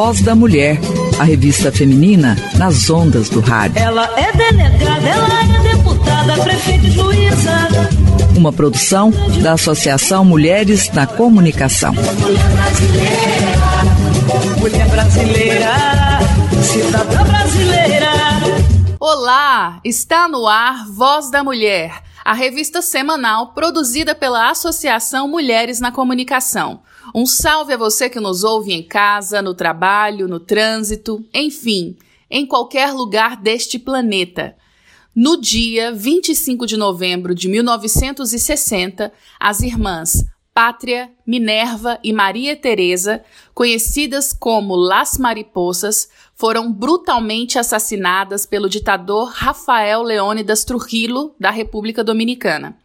[0.00, 0.78] Voz da Mulher,
[1.18, 3.82] a revista feminina nas ondas do rádio.
[3.82, 7.68] Ela é delegada, ela é deputada, prefeita e juíza.
[8.36, 9.10] Uma produção
[9.42, 11.94] da Associação Mulheres na Comunicação.
[11.94, 13.58] Mulher brasileira,
[14.60, 15.72] mulher brasileira,
[16.62, 18.10] cidadã brasileira.
[19.00, 25.90] Olá, está no ar Voz da Mulher, a revista semanal produzida pela Associação Mulheres na
[25.90, 26.82] Comunicação.
[27.18, 31.96] Um salve a você que nos ouve em casa, no trabalho, no trânsito, enfim,
[32.30, 34.54] em qualquer lugar deste planeta.
[35.12, 44.32] No dia 25 de novembro de 1960, as irmãs Pátria, Minerva e Maria Teresa, conhecidas
[44.32, 52.78] como Las Mariposas, foram brutalmente assassinadas pelo ditador Rafael Leônidas Trujillo da República Dominicana.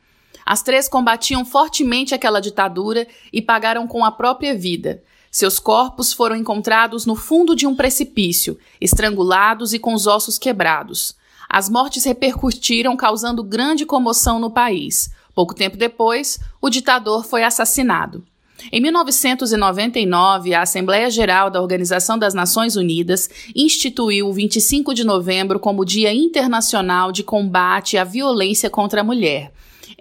[0.46, 5.04] As três combatiam fortemente aquela ditadura e pagaram com a própria vida.
[5.32, 11.16] Seus corpos foram encontrados no fundo de um precipício, estrangulados e com os ossos quebrados.
[11.50, 15.12] As mortes repercutiram, causando grande comoção no país.
[15.34, 18.24] Pouco tempo depois, o ditador foi assassinado.
[18.72, 25.60] Em 1999, a Assembleia Geral da Organização das Nações Unidas instituiu o 25 de novembro
[25.60, 29.52] como Dia Internacional de Combate à Violência contra a Mulher,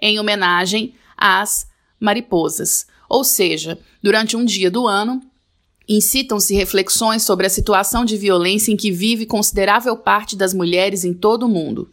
[0.03, 1.65] em homenagem às
[1.97, 2.85] mariposas.
[3.09, 5.21] Ou seja, durante um dia do ano,
[5.87, 11.13] incitam-se reflexões sobre a situação de violência em que vive considerável parte das mulheres em
[11.13, 11.89] todo o mundo.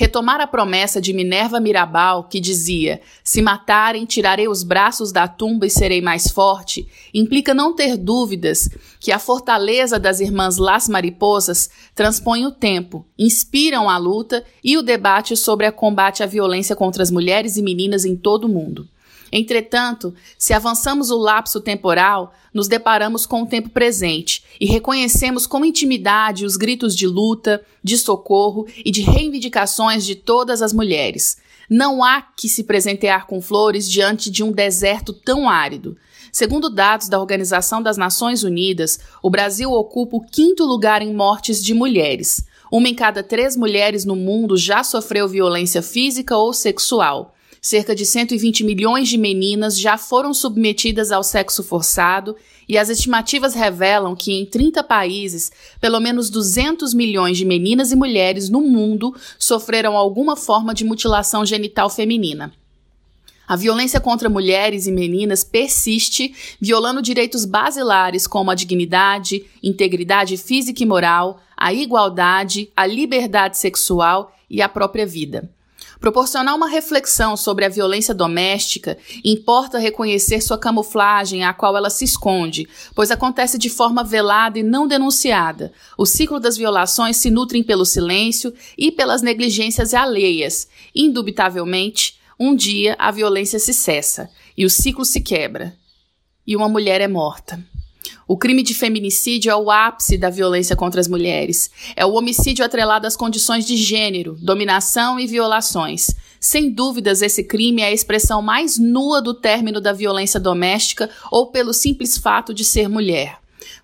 [0.00, 5.66] Retomar a promessa de Minerva Mirabal, que dizia: Se matarem, tirarei os braços da tumba
[5.66, 8.68] e serei mais forte, implica não ter dúvidas
[9.00, 14.82] que a fortaleza das irmãs Las Mariposas transpõe o tempo, inspiram a luta e o
[14.82, 18.88] debate sobre o combate à violência contra as mulheres e meninas em todo o mundo.
[19.30, 25.64] Entretanto, se avançamos o lapso temporal, nos deparamos com o tempo presente e reconhecemos com
[25.64, 31.36] intimidade os gritos de luta, de socorro e de reivindicações de todas as mulheres.
[31.68, 35.96] Não há que se presentear com flores diante de um deserto tão árido.
[36.32, 41.62] Segundo dados da Organização das Nações Unidas, o Brasil ocupa o quinto lugar em mortes
[41.62, 42.46] de mulheres.
[42.70, 47.34] Uma em cada três mulheres no mundo já sofreu violência física ou sexual.
[47.60, 52.36] Cerca de 120 milhões de meninas já foram submetidas ao sexo forçado
[52.68, 57.96] e as estimativas revelam que em 30 países, pelo menos 200 milhões de meninas e
[57.96, 62.52] mulheres no mundo sofreram alguma forma de mutilação genital feminina.
[63.48, 70.82] A violência contra mulheres e meninas persiste, violando direitos basilares como a dignidade, integridade física
[70.82, 75.50] e moral, a igualdade, a liberdade sexual e a própria vida.
[76.00, 82.04] Proporcionar uma reflexão sobre a violência doméstica importa reconhecer sua camuflagem a qual ela se
[82.04, 85.72] esconde, pois acontece de forma velada e não denunciada.
[85.96, 90.68] O ciclo das violações se nutrem pelo silêncio e pelas negligências alheias.
[90.94, 95.74] Indubitavelmente, um dia a violência se cessa e o ciclo se quebra.
[96.46, 97.60] E uma mulher é morta.
[98.28, 101.70] O crime de feminicídio é o ápice da violência contra as mulheres.
[101.96, 106.14] É o homicídio atrelado às condições de gênero, dominação e violações.
[106.38, 111.46] Sem dúvidas, esse crime é a expressão mais nua do término da violência doméstica ou
[111.46, 113.38] pelo simples fato de ser mulher.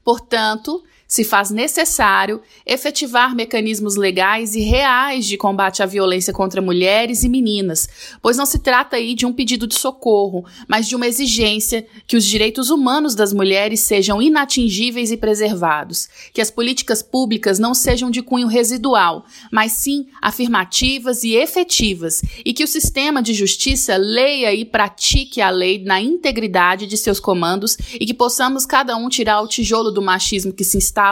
[0.05, 7.23] Portanto, se faz necessário efetivar mecanismos legais e reais de combate à violência contra mulheres
[7.23, 7.89] e meninas,
[8.21, 12.17] pois não se trata aí de um pedido de socorro, mas de uma exigência que
[12.17, 18.11] os direitos humanos das mulheres sejam inatingíveis e preservados, que as políticas públicas não sejam
[18.11, 24.53] de cunho residual, mas sim afirmativas e efetivas, e que o sistema de justiça leia
[24.53, 29.41] e pratique a lei na integridade de seus comandos e que possamos cada um tirar
[29.43, 31.04] o tijolo do machismo que se instala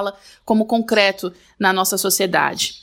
[0.44, 2.82] como concreto na nossa sociedade.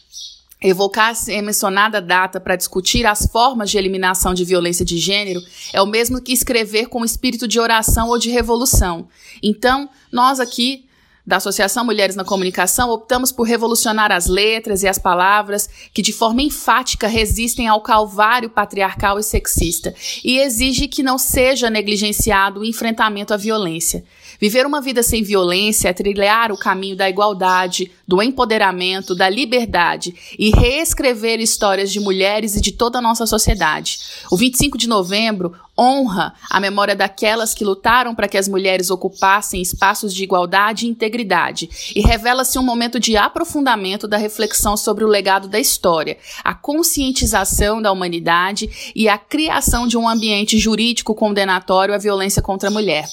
[0.62, 5.82] Evocar a mencionada data para discutir as formas de eliminação de violência de gênero é
[5.82, 9.08] o mesmo que escrever com espírito de oração ou de revolução.
[9.42, 10.89] Então, nós aqui
[11.30, 16.12] da Associação Mulheres na Comunicação, optamos por revolucionar as letras e as palavras que, de
[16.12, 19.94] forma enfática, resistem ao calvário patriarcal e sexista
[20.24, 24.04] e exige que não seja negligenciado o enfrentamento à violência.
[24.42, 30.16] Viver uma vida sem violência é trilhar o caminho da igualdade, do empoderamento, da liberdade
[30.40, 34.00] e reescrever histórias de mulheres e de toda a nossa sociedade.
[34.32, 39.62] O 25 de novembro honra a memória daquelas que lutaram para que as mulheres ocupassem
[39.62, 45.08] espaços de igualdade e integridade e revela-se um momento de aprofundamento da reflexão sobre o
[45.08, 51.94] legado da história, a conscientização da humanidade e a criação de um ambiente jurídico condenatório
[51.94, 53.06] à violência contra a mulher.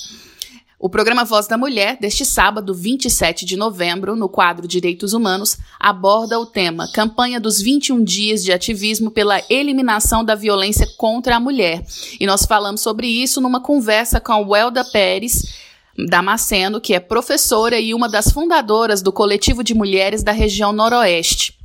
[0.79, 6.39] O programa Voz da Mulher, deste sábado, 27 de novembro, no quadro Direitos Humanos, aborda
[6.39, 11.83] o tema Campanha dos 21 Dias de Ativismo pela Eliminação da Violência contra a Mulher.
[12.21, 15.55] E nós falamos sobre isso numa conversa com a Welda Pérez,
[16.11, 21.56] Damasceno, que é professora e uma das fundadoras do coletivo de mulheres da região Noroeste.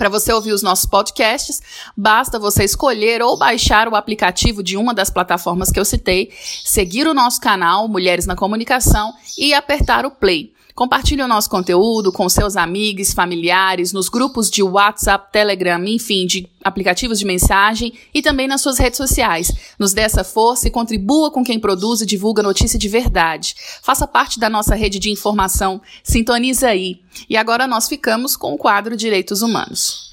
[0.00, 1.60] Para você ouvir os nossos podcasts,
[1.94, 6.32] basta você escolher ou baixar o aplicativo de uma das plataformas que eu citei,
[6.64, 10.54] seguir o nosso canal Mulheres na Comunicação e apertar o play.
[10.74, 16.48] Compartilhe o nosso conteúdo com seus amigos, familiares, nos grupos de WhatsApp, Telegram, enfim, de
[16.64, 19.52] aplicativos de mensagem e também nas suas redes sociais.
[19.78, 23.54] Nos dê essa força e contribua com quem produz e divulga notícia de verdade.
[23.82, 25.80] Faça parte da nossa rede de informação.
[26.02, 27.00] Sintoniza aí.
[27.28, 30.10] E agora nós ficamos com o quadro Direitos Humanos.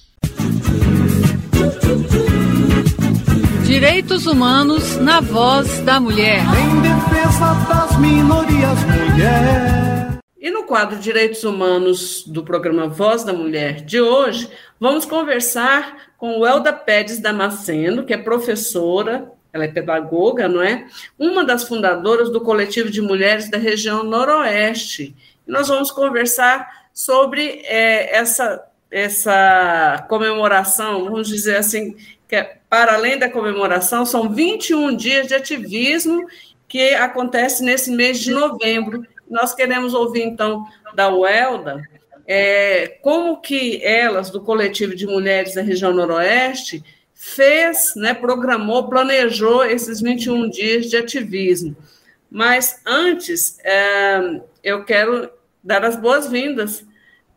[3.68, 6.40] Direitos Humanos na voz da mulher.
[6.40, 9.87] Em defesa das minorias, mulher.
[10.48, 14.50] E no quadro Direitos Humanos do programa Voz da Mulher de hoje,
[14.80, 20.88] vamos conversar com o Elda Pérez Damasceno, que é professora, ela é pedagoga, não é?
[21.20, 25.14] Uma das fundadoras do coletivo de mulheres da região Noroeste.
[25.46, 31.94] E nós vamos conversar sobre é, essa, essa comemoração, vamos dizer assim,
[32.26, 36.26] que é, para além da comemoração, são 21 dias de ativismo
[36.70, 41.82] que acontece nesse mês de novembro nós queremos ouvir, então, da Welda,
[42.26, 46.84] é, como que elas, do coletivo de mulheres da região noroeste,
[47.14, 51.76] fez, né, programou, planejou esses 21 dias de ativismo.
[52.30, 55.30] Mas antes, é, eu quero
[55.64, 56.86] dar as boas-vindas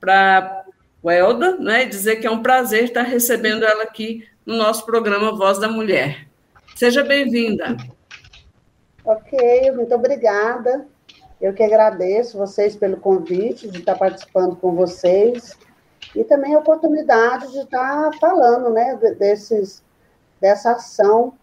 [0.01, 0.65] para
[1.03, 5.59] Welda, né, dizer que é um prazer estar recebendo ela aqui no nosso programa Voz
[5.59, 6.27] da Mulher.
[6.75, 7.77] Seja bem-vinda.
[9.05, 10.87] Ok, muito obrigada.
[11.41, 15.57] Eu que agradeço vocês pelo convite de estar participando com vocês.
[16.15, 19.83] E também a oportunidade de estar falando, né, desses,
[20.41, 21.35] dessa ação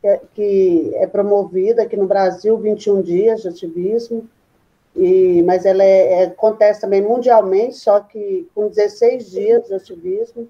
[0.00, 4.28] que é, que é promovida aqui no Brasil, 21 dias de ativismo,
[4.96, 10.48] e, mas ela é, é, acontece também mundialmente, só que com 16 dias de ativismo,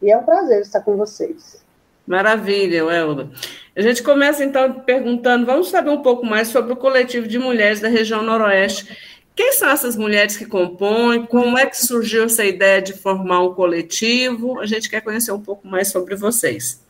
[0.00, 1.64] e é um prazer estar com vocês.
[2.08, 3.28] Maravilha, Elda.
[3.76, 7.80] A gente começa então perguntando, vamos saber um pouco mais sobre o coletivo de mulheres
[7.80, 8.96] da região Noroeste.
[9.36, 11.26] Quem são essas mulheres que compõem?
[11.26, 14.58] Como é que surgiu essa ideia de formar um coletivo?
[14.58, 16.82] A gente quer conhecer um pouco mais sobre vocês.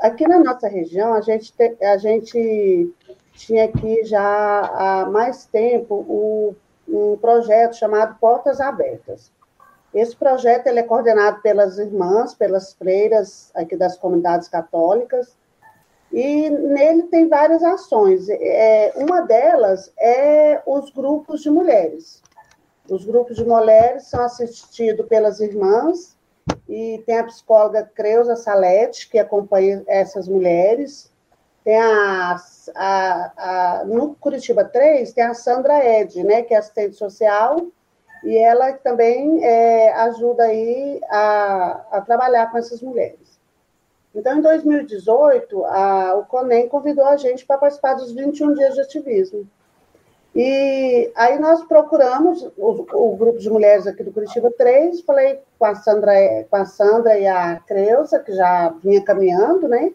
[0.00, 2.92] Aqui na nossa região, a gente, te, a gente
[3.34, 6.56] tinha aqui já há mais tempo o,
[6.88, 9.30] um projeto chamado Portas Abertas.
[9.94, 15.36] Esse projeto ele é coordenado pelas irmãs, pelas freiras aqui das comunidades católicas,
[16.12, 18.28] e nele tem várias ações.
[18.28, 22.22] É, uma delas é os grupos de mulheres.
[22.88, 26.16] Os grupos de mulheres são assistidos pelas irmãs,
[26.68, 31.10] e tem a psicóloga Creuza Salete, que acompanha essas mulheres.
[31.64, 32.36] Tem a,
[32.74, 33.32] a,
[33.80, 37.56] a, no Curitiba 3, tem a Sandra Ed, né, que é assistente social,
[38.24, 43.38] e ela também é, ajuda aí a, a, trabalhar com essas mulheres.
[44.14, 48.80] Então, em 2018, a, o CONEM convidou a gente para participar dos 21 dias de
[48.80, 49.46] ativismo.
[50.34, 55.64] E aí nós procuramos o, o, grupo de mulheres aqui do Curitiba 3, falei com
[55.64, 56.12] a Sandra,
[56.50, 59.92] com a Sandra e a Creuza, que já vinha caminhando, né?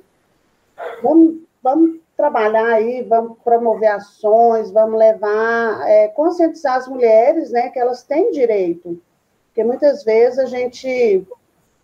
[1.04, 7.80] Vamos, vamos trabalhar aí, vamos promover ações, vamos levar, é, conscientizar as mulheres, né, que
[7.80, 9.02] elas têm direito,
[9.48, 11.26] porque muitas vezes a gente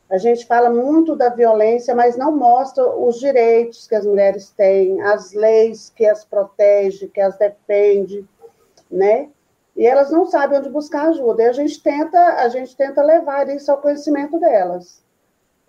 [0.10, 5.02] a gente fala muito da violência, mas não mostra os direitos que as mulheres têm,
[5.02, 8.26] as leis que as protege, que as defende,
[8.90, 9.30] né?
[9.76, 11.44] E elas não sabem onde buscar ajuda.
[11.44, 15.04] E a gente tenta, a gente tenta levar isso ao conhecimento delas.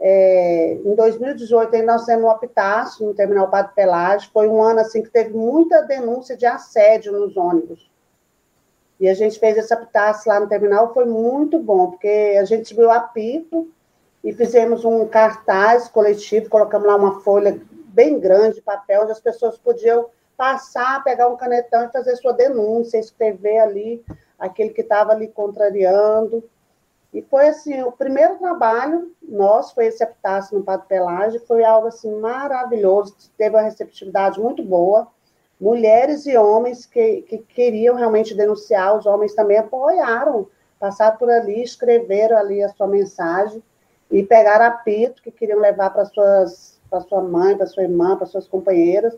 [0.01, 4.31] É, em 2018, aí nós temos um apitaço no terminal Padre Pelágio.
[4.33, 7.91] Foi um ano assim que teve muita denúncia de assédio nos ônibus.
[9.01, 12.75] E a gente fez esse apitaço lá no terminal, foi muito bom, porque a gente
[12.75, 13.69] viu apito
[14.25, 19.21] e fizemos um cartaz coletivo, colocamos lá uma folha bem grande de papel, onde as
[19.21, 24.05] pessoas podiam passar, pegar um canetão e fazer sua denúncia, escrever ali
[24.39, 26.43] aquele que estava ali contrariando.
[27.13, 31.89] E foi assim, o primeiro trabalho nosso foi esse epitácio no Padre Pelágio, foi algo
[31.89, 35.09] assim maravilhoso, teve uma receptividade muito boa.
[35.61, 40.47] Mulheres e homens que, que queriam realmente denunciar, os homens também apoiaram,
[40.79, 43.63] passaram por ali, escreveram ali a sua mensagem
[44.11, 48.27] e pegaram apito que queriam levar para suas para sua mãe, para sua irmã, para
[48.27, 49.15] suas companheiras,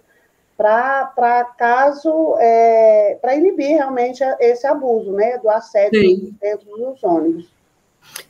[0.57, 6.37] para caso, é, para inibir realmente esse abuso, né, do assédio Sim.
[6.41, 7.49] dentro dos ônibus.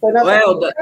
[0.00, 0.75] Foi na Welda,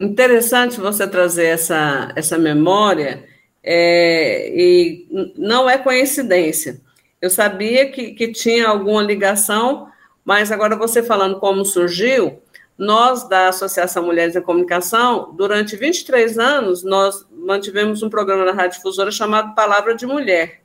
[0.00, 3.24] interessante você trazer essa, essa memória,
[3.62, 6.80] é, e não é coincidência.
[7.20, 9.88] Eu sabia que, que tinha alguma ligação,
[10.24, 12.42] mas agora você falando como surgiu,
[12.76, 18.78] nós da Associação Mulheres da Comunicação, durante 23 anos, nós mantivemos um programa na Rádio
[18.78, 20.62] Difusora chamado Palavra de Mulher.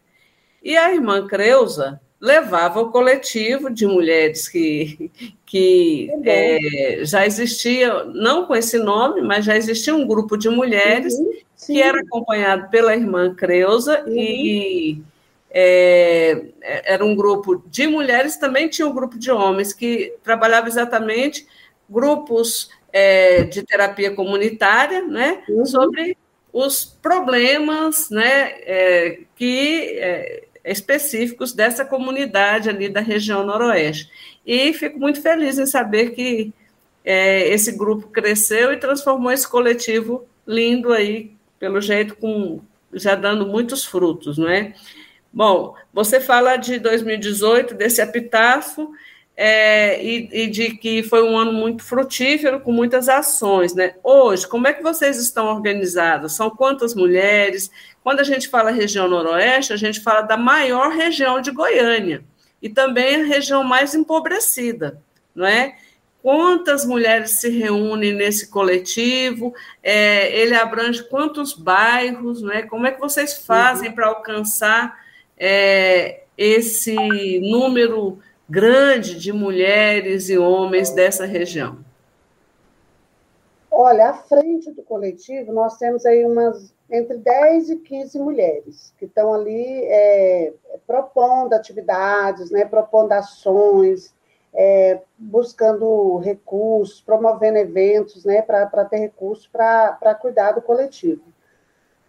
[0.64, 5.12] E a irmã Creuza, levava o coletivo de mulheres que,
[5.56, 11.14] que é, já existia, não com esse nome, mas já existia um grupo de mulheres
[11.14, 11.32] uhum,
[11.66, 14.14] que era acompanhado pela irmã Creuza uhum.
[14.18, 15.02] e
[15.50, 21.48] é, era um grupo de mulheres, também tinha um grupo de homens que trabalhava exatamente
[21.90, 25.66] grupos é, de terapia comunitária, né, uhum.
[25.66, 26.18] sobre
[26.52, 28.56] os problemas, né,
[29.38, 30.02] que
[30.66, 34.10] específicos dessa comunidade ali da região noroeste.
[34.46, 36.54] E fico muito feliz em saber que
[37.04, 42.60] é, esse grupo cresceu e transformou esse coletivo lindo aí, pelo jeito, com,
[42.94, 44.74] já dando muitos frutos, não é?
[45.32, 48.92] Bom, você fala de 2018, desse epitáfio,
[49.38, 53.74] é, e, e, de que foi um ano muito frutífero, com muitas ações.
[53.74, 53.96] Né?
[54.04, 56.34] Hoje, como é que vocês estão organizados?
[56.34, 57.70] São quantas mulheres?
[58.04, 62.24] Quando a gente fala região noroeste, a gente fala da maior região de Goiânia
[62.62, 65.02] e também a região mais empobrecida,
[65.36, 65.76] não é?
[66.22, 69.54] Quantas mulheres se reúnem nesse coletivo?
[69.84, 72.42] É, ele abrange quantos bairros?
[72.42, 72.64] Não é?
[72.64, 74.98] Como é que vocês fazem para alcançar
[75.38, 76.96] é, esse
[77.42, 78.18] número
[78.50, 81.80] grande de mulheres e homens dessa região?
[83.70, 89.06] Olha, à frente do coletivo, nós temos aí umas entre 10 e 15 mulheres que
[89.06, 90.54] estão ali é,
[90.86, 94.14] propondo atividades, né, propondo ações,
[94.54, 101.24] é, buscando recursos, promovendo eventos né, para ter recursos para cuidar do coletivo.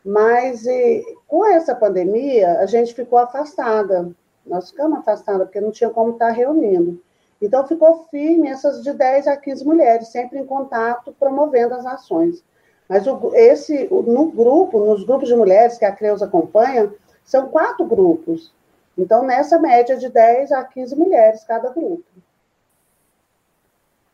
[0.04, 4.08] Mas e, com essa pandemia, a gente ficou afastada,
[4.46, 7.00] nós ficamos afastadas, porque não tinha como estar reunindo.
[7.40, 12.42] Então, ficou firme essas de 10 a 15 mulheres, sempre em contato, promovendo as ações.
[12.88, 16.92] Mas o, esse, no grupo, nos grupos de mulheres que a Creus acompanha,
[17.24, 18.52] são quatro grupos.
[18.96, 22.04] Então, nessa média de 10 a 15 mulheres cada grupo.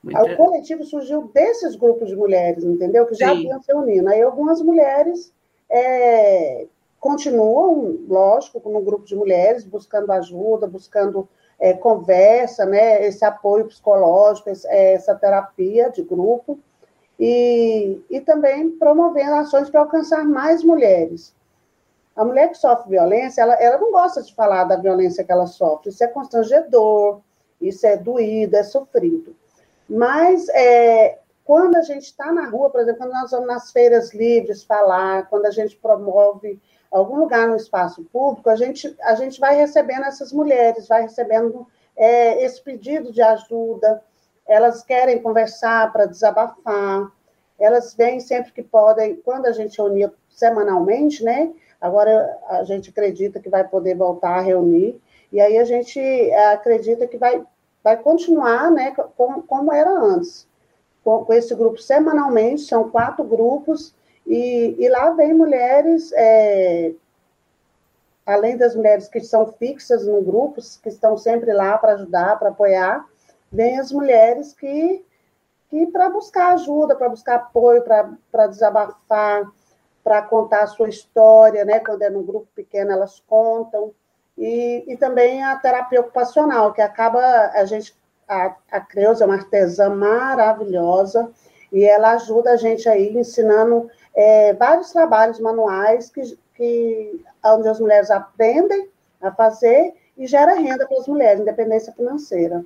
[0.04, 3.06] O coletivo surgiu desses grupos de mulheres, entendeu?
[3.06, 4.08] Que já vinham se unindo.
[4.08, 5.32] Aí algumas mulheres
[5.70, 6.66] é,
[7.02, 11.28] continuam, lógico, no grupo de mulheres, buscando ajuda, buscando
[11.58, 16.60] é, conversa, né, esse apoio psicológico, essa terapia de grupo
[17.18, 21.34] e, e também promovendo ações para alcançar mais mulheres.
[22.14, 25.48] A mulher que sofre violência, ela, ela não gosta de falar da violência que ela
[25.48, 27.20] sofre, isso é constrangedor,
[27.60, 29.34] isso é doído, é sofrido.
[29.88, 34.14] Mas é, quando a gente está na rua, por exemplo, quando nós vamos nas feiras
[34.14, 36.60] livres falar, quando a gente promove
[36.92, 41.66] algum lugar no espaço público, a gente, a gente vai recebendo essas mulheres, vai recebendo
[41.96, 44.02] é, esse pedido de ajuda,
[44.46, 47.10] elas querem conversar para desabafar,
[47.58, 51.52] elas vêm sempre que podem, quando a gente reunia semanalmente, né?
[51.80, 55.00] Agora a gente acredita que vai poder voltar a reunir,
[55.32, 57.42] e aí a gente é, acredita que vai,
[57.82, 60.46] vai continuar, né, como, como era antes,
[61.02, 63.94] com, com, esse grupo semanalmente, são quatro grupos,
[64.26, 66.92] e, e lá vem mulheres, é,
[68.24, 72.50] além das mulheres que são fixas no grupo, que estão sempre lá para ajudar, para
[72.50, 73.04] apoiar,
[73.50, 75.04] vem as mulheres que,
[75.68, 79.50] que para buscar ajuda, para buscar apoio, para desabafar,
[80.02, 81.80] para contar a sua história, né?
[81.80, 83.92] Quando é num grupo pequeno, elas contam.
[84.36, 87.20] E, e também a terapia ocupacional, que acaba,
[87.54, 87.94] a gente,
[88.26, 91.30] a, a Creuza é uma artesã maravilhosa,
[91.70, 97.80] e ela ajuda a gente aí ensinando é, vários trabalhos manuais que, que onde as
[97.80, 98.88] mulheres aprendem
[99.20, 102.64] a fazer e gera renda para as mulheres, independência financeira.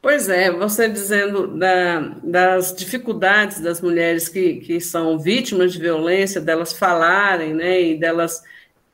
[0.00, 6.40] Pois é, você dizendo da, das dificuldades das mulheres que, que são vítimas de violência,
[6.40, 8.42] delas falarem, né, e delas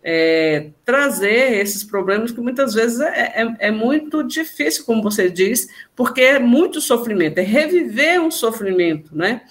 [0.02, 5.66] é, trazer esses problemas que muitas vezes é, é, é, muito difícil, como você diz,
[5.96, 9.42] porque é muito sofrimento, é reviver um sofrimento, né?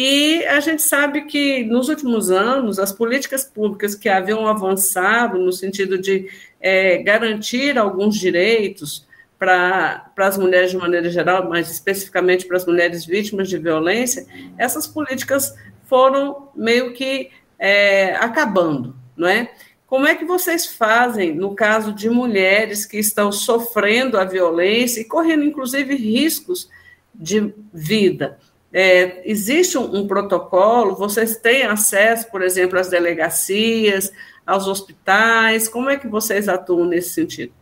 [0.00, 5.52] E a gente sabe que nos últimos anos as políticas públicas que haviam avançado no
[5.52, 12.56] sentido de é, garantir alguns direitos, para as mulheres de maneira geral, mas especificamente para
[12.56, 14.24] as mulheres vítimas de violência,
[14.56, 19.50] essas políticas foram meio que é, acabando, não é?
[19.86, 25.04] Como é que vocês fazem no caso de mulheres que estão sofrendo a violência e
[25.04, 26.68] correndo, inclusive, riscos
[27.14, 28.38] de vida?
[28.72, 30.94] É, existe um, um, protocolo?
[30.94, 34.12] Vocês têm acesso, por exemplo, às delegacias,
[34.46, 35.68] aos hospitais?
[35.68, 37.52] Como é que vocês atuam nesse sentido?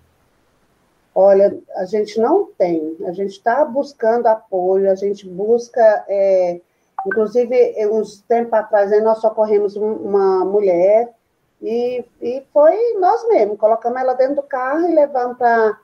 [1.14, 6.60] Olha, a gente não tem, a gente está buscando apoio, a gente busca, é,
[7.06, 11.10] inclusive, uns tempos atrás, nós socorremos uma mulher
[11.62, 15.78] e, e foi nós mesmos, colocamos ela dentro do carro e levamos para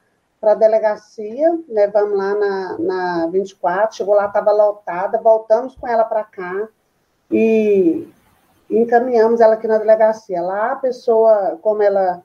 [0.50, 6.24] a delegacia, levamos lá na, na 24, chegou lá, estava lotada, voltamos com ela para
[6.24, 6.68] cá
[7.30, 8.08] e
[8.68, 10.42] encaminhamos ela aqui na delegacia.
[10.42, 12.22] Lá a pessoa, como ela.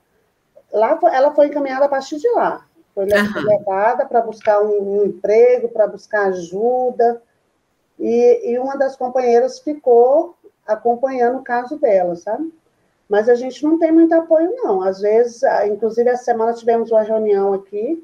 [0.73, 2.65] Lá ela foi encaminhada a partir de lá.
[2.93, 3.45] Foi uhum.
[3.45, 7.21] levada para buscar um, um emprego, para buscar ajuda.
[7.99, 12.51] E, e uma das companheiras ficou acompanhando o caso dela, sabe?
[13.07, 14.81] Mas a gente não tem muito apoio, não.
[14.81, 15.41] Às vezes,
[15.71, 18.03] inclusive, essa semana tivemos uma reunião aqui,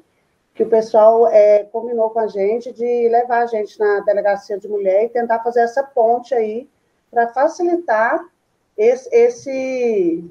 [0.54, 4.68] que o pessoal é, combinou com a gente de levar a gente na delegacia de
[4.68, 6.68] mulher e tentar fazer essa ponte aí
[7.10, 8.24] para facilitar
[8.76, 10.24] esse, esse,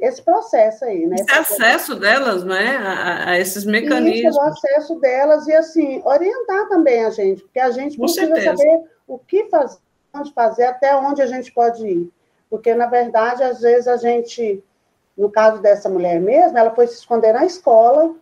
[0.00, 1.16] esse processo aí, né?
[1.18, 4.30] Esse acesso delas, né, a, a esses mecanismos.
[4.30, 8.26] Isso, o acesso delas e, assim, orientar também a gente, porque a gente Com precisa
[8.26, 8.56] certeza.
[8.56, 9.78] saber o que fazer,
[10.14, 12.12] onde fazer, até onde a gente pode ir.
[12.54, 14.62] Porque, na verdade, às vezes a gente,
[15.18, 18.16] no caso dessa mulher mesmo, ela foi se esconder na escola, o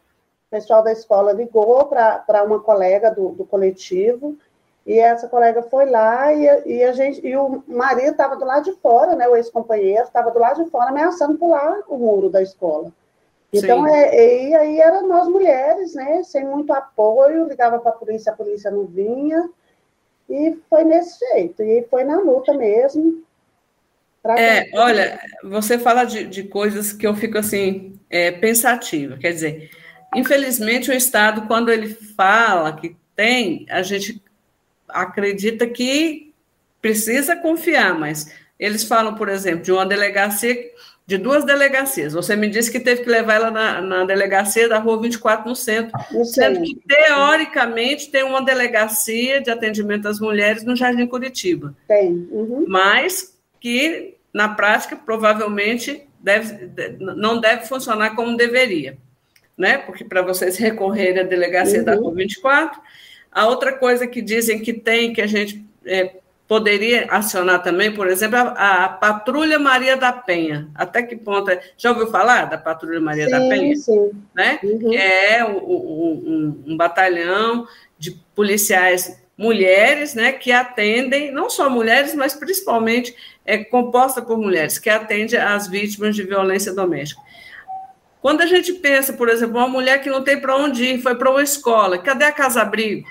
[0.50, 4.34] pessoal da escola ligou para uma colega do, do coletivo,
[4.86, 8.64] e essa colega foi lá e, e a gente e o marido estava do lado
[8.64, 9.28] de fora, né?
[9.28, 12.90] O ex-companheiro estava do lado de fora ameaçando pular o muro da escola.
[13.52, 16.22] Então, é, e aí eram nós mulheres, né?
[16.22, 19.46] Sem muito apoio, ligava para a polícia, a polícia não vinha.
[20.26, 21.62] E foi nesse jeito.
[21.62, 23.22] E foi na luta mesmo.
[24.24, 29.16] É, olha, você fala de, de coisas que eu fico assim, é, pensativa.
[29.16, 29.70] Quer dizer,
[30.14, 34.22] infelizmente o Estado, quando ele fala que tem, a gente
[34.88, 36.32] acredita que
[36.80, 40.70] precisa confiar, mas eles falam, por exemplo, de uma delegacia,
[41.04, 42.12] de duas delegacias.
[42.12, 45.56] Você me disse que teve que levar ela na, na delegacia da Rua 24 no
[45.56, 45.92] centro,
[46.24, 51.74] sendo que, teoricamente, tem uma delegacia de atendimento às mulheres no Jardim Curitiba.
[51.88, 52.28] Tem.
[52.30, 52.64] Uhum.
[52.68, 53.31] Mas
[53.62, 58.98] que, na prática, provavelmente deve, não deve funcionar como deveria.
[59.56, 59.78] Né?
[59.78, 61.84] Porque para vocês recorrerem à delegacia uhum.
[61.84, 62.80] da Rua 24,
[63.30, 66.16] a outra coisa que dizem que tem, que a gente é,
[66.48, 70.68] poderia acionar também, por exemplo, a, a, Patrulha Maria da Penha.
[70.74, 71.48] Até que ponto?
[71.48, 73.76] É, já ouviu falar da Patrulha Maria sim, da Penha?
[73.76, 74.10] Sim.
[74.34, 74.58] Né?
[74.64, 74.92] Uhum.
[74.92, 77.64] É um, um, um, batalhão
[77.96, 83.14] de policiais mulheres, né, que atendem, não só mulheres, mas principalmente
[83.44, 87.20] é composta por mulheres, que atende às vítimas de violência doméstica.
[88.20, 91.16] Quando a gente pensa, por exemplo, uma mulher que não tem para onde ir, foi
[91.16, 93.04] para uma escola, cadê a casa-abrigo?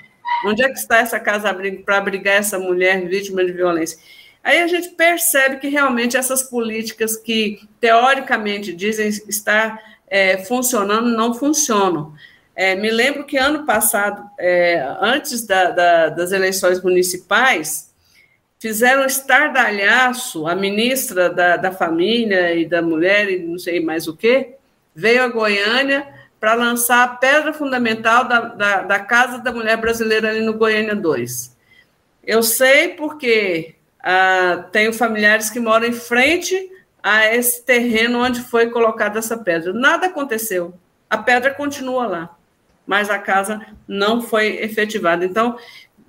[0.46, 4.00] Onde é que está essa casa-abrigo para abrigar essa mulher vítima de violência?
[4.44, 11.34] Aí a gente percebe que realmente essas políticas que teoricamente dizem estar é, funcionando não
[11.34, 12.13] funcionam.
[12.56, 17.90] É, me lembro que ano passado, é, antes da, da, das eleições municipais,
[18.62, 24.15] fizeram estardalhaço, a ministra da, da Família e da Mulher, e não sei mais o
[24.15, 24.52] que,
[24.93, 26.08] veio a Goiânia
[26.39, 30.95] para lançar a pedra fundamental da, da, da, Casa da Mulher Brasileira ali no Goiânia
[30.95, 31.58] 2.
[32.24, 36.69] Eu sei porque ah, tenho familiares que moram em frente
[37.02, 39.74] a esse terreno onde foi colocada essa pedra.
[39.74, 40.71] Nada aconteceu.
[41.10, 42.38] A pedra continua lá,
[42.86, 45.26] mas a casa não foi efetivada.
[45.26, 45.58] Então,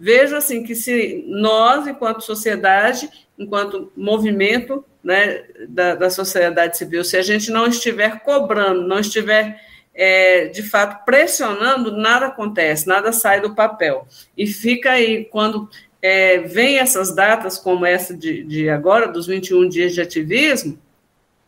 [0.03, 7.17] vejo assim que se nós, enquanto sociedade, enquanto movimento né, da, da sociedade civil, se
[7.17, 9.61] a gente não estiver cobrando, não estiver
[9.95, 14.09] é, de fato pressionando, nada acontece, nada sai do papel.
[14.37, 15.71] E fica aí, quando
[16.03, 20.77] é, vem essas datas como essa de, de agora, dos 21 dias de ativismo,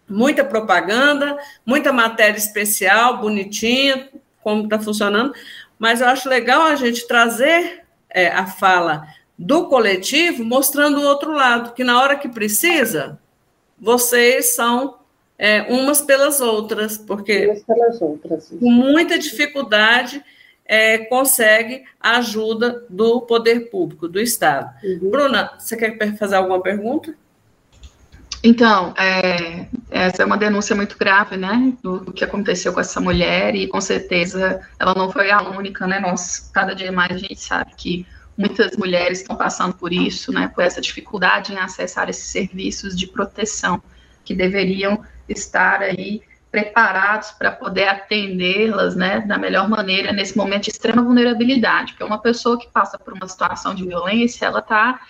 [0.09, 1.37] muita propaganda,
[1.67, 4.11] muita matéria especial, bonitinha,
[4.45, 5.35] como está funcionando,
[5.77, 7.84] mas eu acho legal a gente trazer
[8.15, 13.19] é, a fala do coletivo, mostrando o outro lado, que na hora que precisa,
[13.79, 14.99] vocês são
[15.37, 18.49] é, umas pelas outras, porque umas pelas outras.
[18.49, 20.25] com muita dificuldade
[20.65, 24.73] é, consegue a ajuda do poder público, do Estado.
[24.83, 25.11] Uhum.
[25.11, 27.15] Bruna, você quer fazer alguma pergunta?
[28.47, 33.01] Então, é, essa é uma denúncia muito grave, né, do, do, que aconteceu com essa
[33.01, 37.17] mulher, e com certeza ela não foi a única, né, nós, cada dia mais a
[37.17, 42.11] gente sabe que muitas mulheres estão passando por isso, né, por essa dificuldade em acessar
[42.11, 43.83] esses serviços de proteção,
[44.23, 50.71] que deveriam estar aí preparados para poder atendê-las, né, da melhor maneira nesse momento de
[50.71, 55.01] extrema vulnerabilidade, porque uma pessoa que passa por uma situação de violência, ela está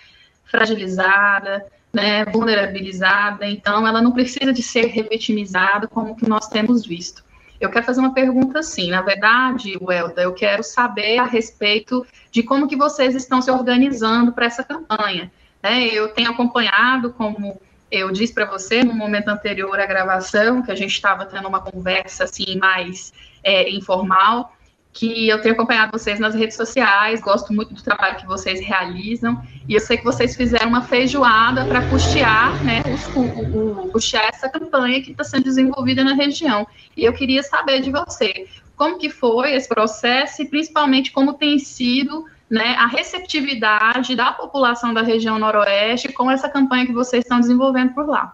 [0.45, 1.65] fragilizada,
[1.95, 7.23] né, vulnerabilizada, então ela não precisa de ser revitimizada como que nós temos visto.
[7.59, 12.43] Eu quero fazer uma pergunta assim, na verdade, Welda, eu quero saber a respeito de
[12.43, 15.31] como que vocês estão se organizando para essa campanha.
[15.63, 15.85] Né?
[15.85, 20.75] Eu tenho acompanhado, como eu disse para você no momento anterior à gravação, que a
[20.75, 24.53] gente estava tendo uma conversa assim mais é, informal,
[24.95, 29.37] que eu tenho acompanhado vocês nas redes sociais, gosto muito do trabalho que vocês realizam,
[29.67, 32.81] e eu sei que vocês fizeram uma feijoada para custear, né,
[33.13, 36.65] o, o, o, custear essa campanha que está sendo desenvolvida na região.
[36.95, 41.59] E eu queria saber de você, como que foi esse processo e principalmente como tem
[41.59, 47.41] sido né, a receptividade da população da região noroeste com essa campanha que vocês estão
[47.41, 48.33] desenvolvendo por lá.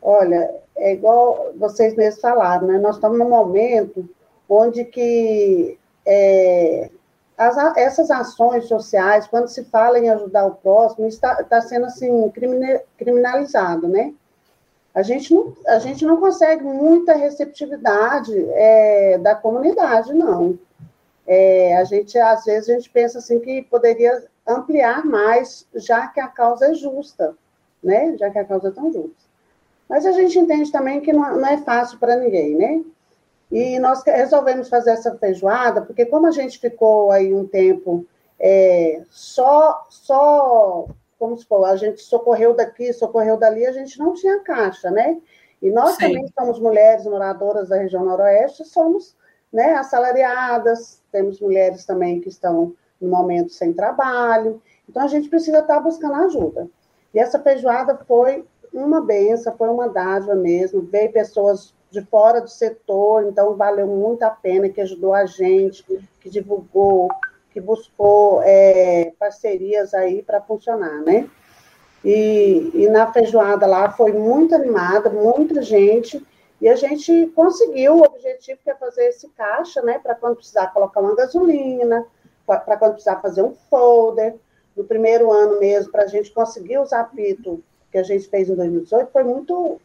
[0.00, 2.78] Olha, é igual vocês mesmos falaram, né?
[2.78, 4.08] Nós estamos num momento
[4.48, 6.90] onde que é,
[7.36, 12.32] as, essas ações sociais, quando se fala em ajudar o próximo, está, está sendo assim
[12.96, 14.14] criminalizado, né?
[14.94, 20.58] A gente não, a gente não consegue muita receptividade é, da comunidade, não.
[21.26, 26.20] É, a gente, às vezes, a gente pensa assim que poderia ampliar mais, já que
[26.20, 27.36] a causa é justa,
[27.84, 28.16] né?
[28.16, 29.26] Já que a causa é tão justa.
[29.86, 32.82] Mas a gente entende também que não, não é fácil para ninguém, né?
[33.50, 38.04] E nós resolvemos fazer essa feijoada, porque como a gente ficou aí um tempo
[38.38, 44.14] é, só, só, como se for, a gente socorreu daqui, socorreu dali, a gente não
[44.14, 45.18] tinha caixa, né?
[45.62, 46.08] E nós Sim.
[46.08, 49.16] também somos mulheres moradoras da região noroeste, somos
[49.52, 55.60] né, assalariadas, temos mulheres também que estão no momento sem trabalho, então a gente precisa
[55.60, 56.68] estar buscando ajuda.
[57.14, 62.48] E essa feijoada foi uma benção, foi uma dádiva mesmo, veio pessoas de fora do
[62.48, 65.84] setor, então valeu muito a pena, que ajudou a gente,
[66.20, 67.08] que divulgou,
[67.52, 71.28] que buscou é, parcerias aí para funcionar, né?
[72.04, 76.24] E, e na feijoada lá foi muito animada, muita gente,
[76.60, 79.98] e a gente conseguiu o objetivo que é fazer esse caixa, né?
[79.98, 82.06] Para quando precisar colocar uma gasolina,
[82.46, 84.36] para quando precisar fazer um folder.
[84.76, 88.54] No primeiro ano mesmo, para a gente conseguir usar apito que a gente fez em
[88.54, 89.80] 2018, foi muito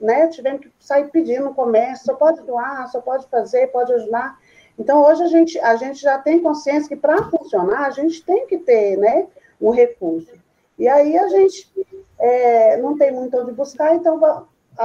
[0.00, 0.28] né?
[0.28, 4.38] Tivemos que sair pedindo no comércio, só pode doar, só pode fazer, pode ajudar.
[4.78, 8.46] Então, hoje a gente, a gente já tem consciência que para funcionar, a gente tem
[8.46, 9.26] que ter né,
[9.60, 10.32] um recurso.
[10.78, 11.70] E aí a gente
[12.18, 14.18] é, não tem muito onde buscar, então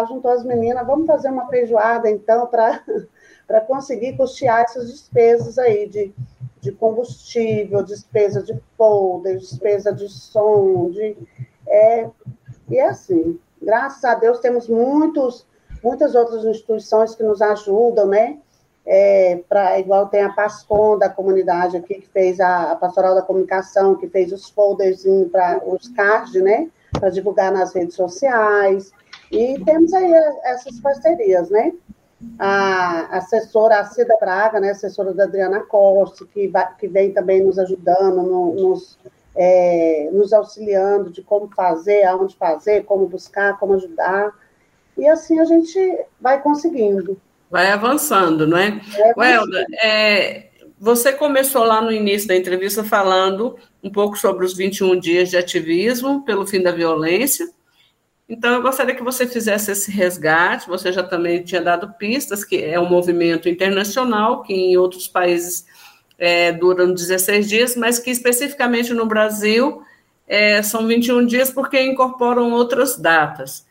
[0.08, 2.82] juntou as meninas, vamos fazer uma feijoada, então, para
[3.65, 6.13] conseguir custear essas despesas aí de,
[6.62, 11.17] de combustível, despesa de folder, despesa de som, de,
[11.67, 12.10] é,
[12.69, 13.39] e é assim.
[13.62, 15.45] Graças a Deus temos muitos,
[15.84, 18.38] muitas outras instituições que nos ajudam, né?
[18.86, 23.22] É, pra, igual tem a PASCOM da comunidade aqui, que fez a, a Pastoral da
[23.22, 26.69] Comunicação, que fez os folders para os cards, né?
[26.91, 28.91] Para divulgar nas redes sociais.
[29.32, 30.12] E temos aí
[30.43, 31.74] essas parcerias, né?
[32.38, 37.58] a assessora a Cida Braga, né, assessora da Adriana Costa, que, que vem também nos
[37.58, 38.98] ajudando, no, nos,
[39.41, 44.34] é, nos auxiliando de como fazer, aonde fazer, como buscar, como ajudar.
[44.97, 45.80] E assim a gente
[46.19, 47.17] vai conseguindo.
[47.49, 48.82] Vai avançando, não é?
[48.97, 54.54] é Welda, é, você começou lá no início da entrevista falando um pouco sobre os
[54.54, 57.49] 21 dias de ativismo pelo fim da violência.
[58.28, 60.67] Então, eu gostaria que você fizesse esse resgate.
[60.67, 65.65] Você já também tinha dado pistas, que é um movimento internacional, que em outros países
[66.19, 69.82] é, duram 16 dias, mas que especificamente no Brasil
[70.27, 73.65] é, são 21 dias porque incorporam outras datas.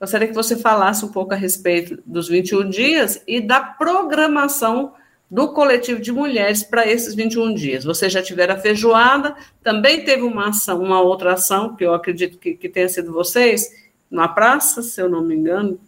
[0.00, 4.94] Gostaria que você falasse um pouco a respeito dos 21 dias e da programação
[5.30, 7.84] do coletivo de mulheres para esses 21 dias.
[7.84, 12.38] Você já tiveram a feijoada, também teve uma ação, uma outra ação, que eu acredito
[12.38, 13.68] que, que tenha sido vocês,
[14.10, 15.78] na praça, se eu não me engano.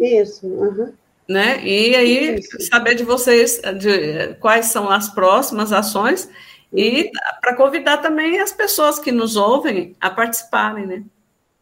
[0.00, 0.46] Isso.
[0.46, 0.92] Uhum.
[1.26, 1.64] Né?
[1.64, 2.68] E aí, Isso.
[2.68, 6.28] saber de vocês de, quais são as próximas ações
[6.74, 7.10] e
[7.40, 11.04] para convidar também as pessoas que nos ouvem a participarem, né?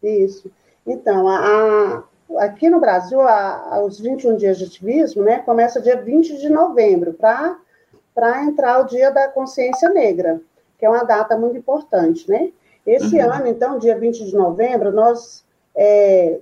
[0.03, 0.51] Isso.
[0.87, 6.01] Então, a, a, aqui no Brasil, a, os 21 dias de ativismo, né, começa dia
[6.01, 10.41] 20 de novembro, para entrar o dia da consciência negra,
[10.79, 12.51] que é uma data muito importante, né?
[12.87, 13.33] Esse uhum.
[13.33, 15.45] ano, então, dia 20 de novembro, nós
[15.75, 16.41] é,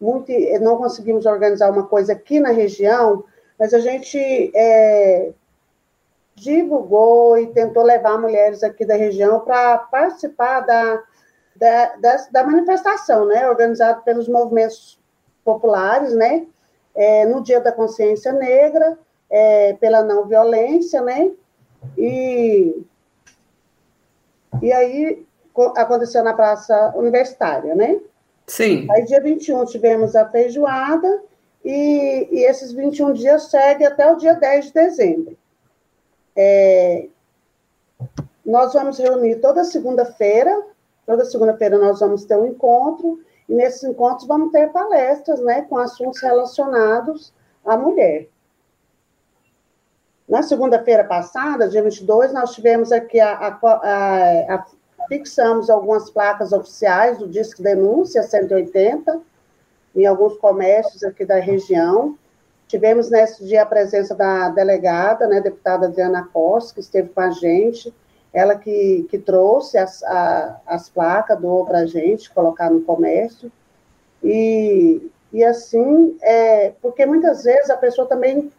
[0.00, 3.24] muito, não conseguimos organizar uma coisa aqui na região,
[3.58, 4.18] mas a gente
[4.54, 5.32] é,
[6.36, 11.02] divulgou e tentou levar mulheres aqui da região para participar da,
[11.56, 14.98] da, da, da, manifestação, né, organizada pelos movimentos
[15.44, 16.46] populares, né,
[16.94, 21.32] é, no Dia da Consciência Negra, é, pela não violência, né,
[21.96, 22.82] e,
[24.62, 25.26] e aí
[25.76, 28.00] aconteceu na Praça Universitária, né?
[28.48, 28.86] Sim.
[28.90, 31.22] Aí, dia 21, tivemos a feijoada,
[31.62, 35.38] e, e esses 21 dias seguem até o dia 10 de dezembro.
[36.34, 37.08] É,
[38.44, 40.66] nós vamos reunir toda segunda-feira,
[41.04, 45.76] toda segunda-feira nós vamos ter um encontro, e nesses encontros vamos ter palestras, né, com
[45.76, 47.34] assuntos relacionados
[47.64, 48.28] à mulher.
[50.26, 54.66] Na segunda-feira passada, dia 22, nós tivemos aqui a, a, a, a
[55.08, 59.20] fixamos algumas placas oficiais do Disque Denúncia 180
[59.96, 62.16] em alguns comércios aqui da região.
[62.68, 67.30] Tivemos nesse dia a presença da delegada, né, deputada Diana Costa, que esteve com a
[67.30, 67.92] gente,
[68.32, 73.50] ela que, que trouxe as, a, as placas, doou para a gente colocar no comércio.
[74.22, 78.52] E, e assim, é, porque muitas vezes a pessoa também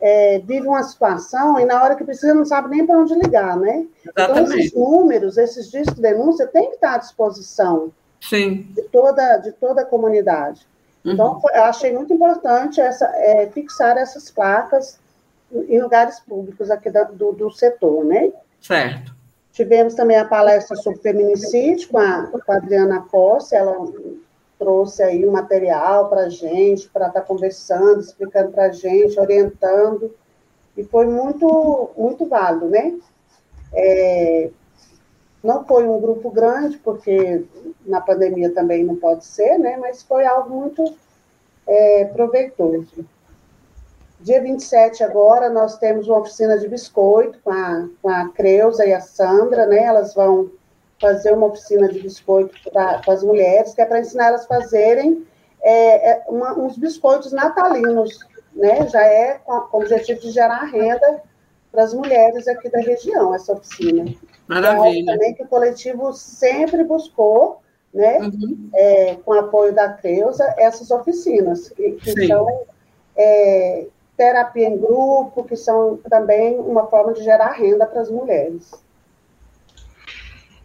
[0.00, 3.56] é, vive uma situação e na hora que precisa não sabe nem para onde ligar,
[3.56, 3.86] né?
[4.04, 4.42] Exatamente.
[4.42, 8.66] Então, esses números, esses discos de denúncia têm que estar à disposição Sim.
[8.70, 10.66] De, toda, de toda a comunidade.
[11.04, 11.12] Uhum.
[11.12, 14.98] Então, eu achei muito importante essa, é, fixar essas placas
[15.52, 18.32] em lugares públicos aqui do, do setor, né?
[18.60, 19.14] Certo.
[19.52, 23.76] Tivemos também a palestra sobre feminicídio com a, com a Adriana Costa, ela
[24.60, 29.18] trouxe aí um material para a gente, para estar tá conversando, explicando para a gente,
[29.18, 30.14] orientando,
[30.76, 32.94] e foi muito, muito válido, né?
[33.72, 34.50] É,
[35.42, 37.42] não foi um grupo grande, porque
[37.86, 39.78] na pandemia também não pode ser, né?
[39.78, 40.94] Mas foi algo muito
[41.66, 43.06] é, proveitoso.
[44.20, 48.92] Dia 27 agora, nós temos uma oficina de biscoito com a, com a Creuza e
[48.92, 49.84] a Sandra, né?
[49.84, 50.50] Elas vão
[51.00, 55.26] fazer uma oficina de biscoito para as mulheres, que é para ensinar elas a fazerem
[55.62, 58.18] é, é uma, uns biscoitos natalinos,
[58.54, 58.86] né?
[58.88, 61.22] Já é com, com o objetivo de gerar renda
[61.70, 64.12] para as mulheres aqui da região, essa oficina.
[64.48, 65.10] Maravilha.
[65.10, 67.60] É também que o coletivo sempre buscou,
[67.94, 68.70] né, uhum.
[68.74, 72.62] é, com apoio da Creuza, essas oficinas, que, que são
[73.16, 73.86] é,
[74.16, 78.72] terapia em grupo, que são também uma forma de gerar renda para as mulheres.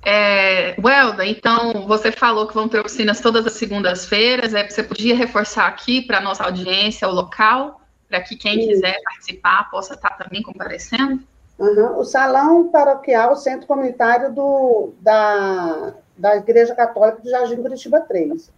[0.05, 4.53] É, Welda, então você falou que vão ter oficinas todas as segundas-feiras.
[4.53, 8.67] É, você podia reforçar aqui para a nossa audiência o local, para que quem Sim.
[8.67, 11.23] quiser participar possa estar também comparecendo?
[11.57, 11.97] Uhum.
[11.97, 18.51] O Salão Paroquial Centro Comunitário do, da, da Igreja Católica de Jardim Curitiba 3.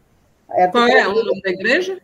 [0.51, 1.97] É, Qual é o nome da igreja?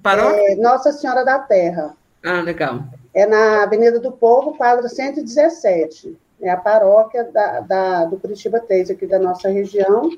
[0.00, 0.52] Paróquia?
[0.52, 1.96] É Nossa Senhora da Terra.
[2.22, 2.84] Ah, legal.
[3.12, 8.90] É na Avenida do Povo, quadra 117 é a paróquia da, da, do Curitiba 3,
[8.90, 10.10] aqui da nossa região.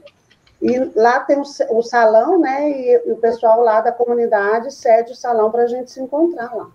[0.60, 2.70] E lá tem o, o salão, né?
[2.70, 6.54] E, e, o pessoal lá da comunidade cede o salão para a gente se encontrar
[6.54, 6.70] lá,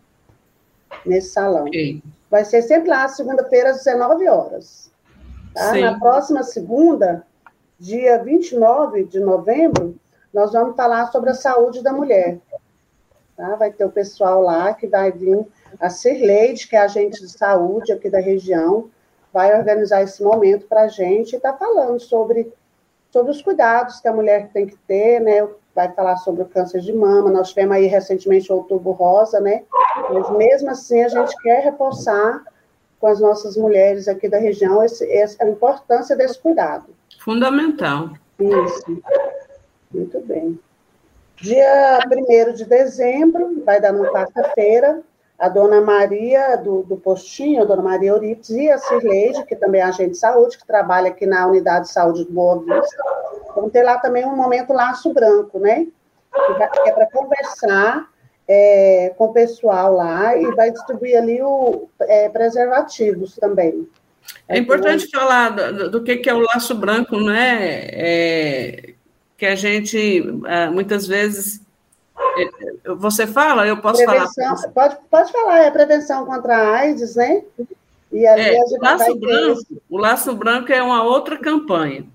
[1.05, 1.67] nesse salão.
[1.67, 2.03] Okay.
[2.29, 4.91] Vai ser sempre lá, segunda-feira, às 19 horas.
[5.53, 5.73] Tá?
[5.75, 7.25] Na próxima segunda,
[7.79, 9.95] dia 29 de novembro,
[10.33, 12.39] nós vamos falar sobre a saúde da mulher.
[13.37, 13.55] Tá?
[13.55, 15.45] Vai ter o pessoal lá que vai vir,
[15.79, 18.89] a Cirleide, que é agente de saúde aqui da região,
[19.33, 22.51] vai organizar esse momento para a gente e está falando sobre,
[23.11, 25.47] sobre os cuidados que a mulher tem que ter, né?
[25.75, 27.29] Vai falar sobre o câncer de mama.
[27.29, 29.63] Nós tivemos aí recentemente o outubro rosa, né?
[30.11, 32.43] Mas mesmo assim a gente quer reforçar
[32.99, 36.85] com as nossas mulheres aqui da região esse, essa, a importância desse cuidado.
[37.19, 38.09] Fundamental.
[38.39, 39.01] Isso.
[39.93, 40.59] Muito bem.
[41.37, 45.01] Dia 1 de dezembro, vai dar numa quarta-feira,
[45.39, 49.81] a dona Maria do, do Postinho, a dona Maria Euripides, e a Cirleide, que também
[49.81, 53.03] é agente de saúde, que trabalha aqui na unidade de saúde do Boa Vista,
[53.55, 55.85] vão ter lá também um momento laço branco, né?
[56.33, 58.09] Que é para conversar
[58.47, 63.87] é, com o pessoal lá e vai distribuir ali o é, preservativos também.
[64.47, 67.89] É importante falar do, do, que, que é o laço branco, né?
[67.91, 68.93] É,
[69.37, 71.61] que a gente é, muitas vezes
[72.17, 74.67] é, você fala, eu posso prevenção, falar.
[74.69, 77.43] Pode, pode falar, é prevenção contra a AIDS, né?
[78.11, 82.05] E é, o, laço branco, o Laço Branco é uma outra campanha,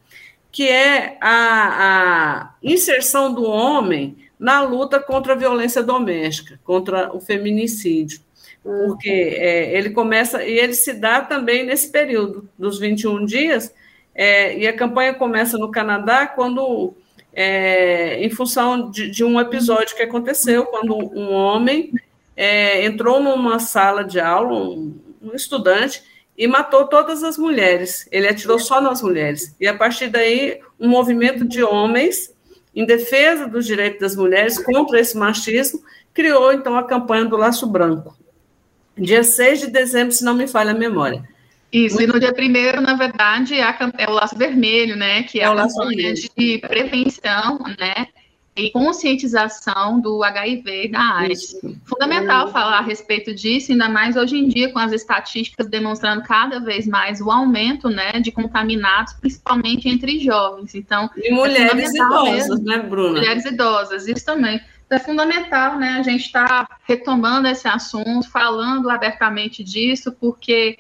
[0.51, 7.21] que é a, a inserção do homem na luta contra a violência doméstica, contra o
[7.21, 8.21] feminicídio.
[8.65, 8.89] Uhum.
[8.89, 13.73] Porque é, ele começa, e ele se dá também nesse período dos 21 dias,
[14.15, 16.95] é, e a campanha começa no Canadá quando
[17.33, 21.93] é, em função de, de, um episódio que aconteceu quando um homem
[22.37, 26.03] é, entrou numa sala de aula, um, um, estudante,
[26.37, 28.09] e matou todas as mulheres.
[28.11, 29.55] Ele atirou só nas mulheres.
[29.61, 32.35] E a partir daí, um movimento de homens
[32.75, 35.83] em defesa dos direitos das mulheres contra esse machismo
[36.15, 38.17] criou então a campanha do Laço Branco.
[38.97, 41.27] Dia 6 de dezembro, se não me falha a memória.
[41.73, 45.23] Isso, e no dia primeiro, na verdade, é, a, é o laço vermelho, né?
[45.23, 48.09] Que é, é a campanha de prevenção, né?
[48.55, 51.55] E conscientização do HIV e da AIDS.
[51.55, 51.81] Isso.
[51.87, 52.51] Fundamental é.
[52.51, 56.87] falar a respeito disso, ainda mais hoje em dia, com as estatísticas demonstrando cada vez
[56.87, 60.75] mais o aumento né, de contaminados, principalmente entre jovens.
[60.75, 62.65] Então, e é mulheres idosas, mesmo.
[62.67, 63.13] né, Bruna?
[63.13, 64.61] Mulheres idosas, isso também.
[64.85, 65.97] Então, é fundamental, né?
[65.99, 70.77] A gente está retomando esse assunto, falando abertamente disso, porque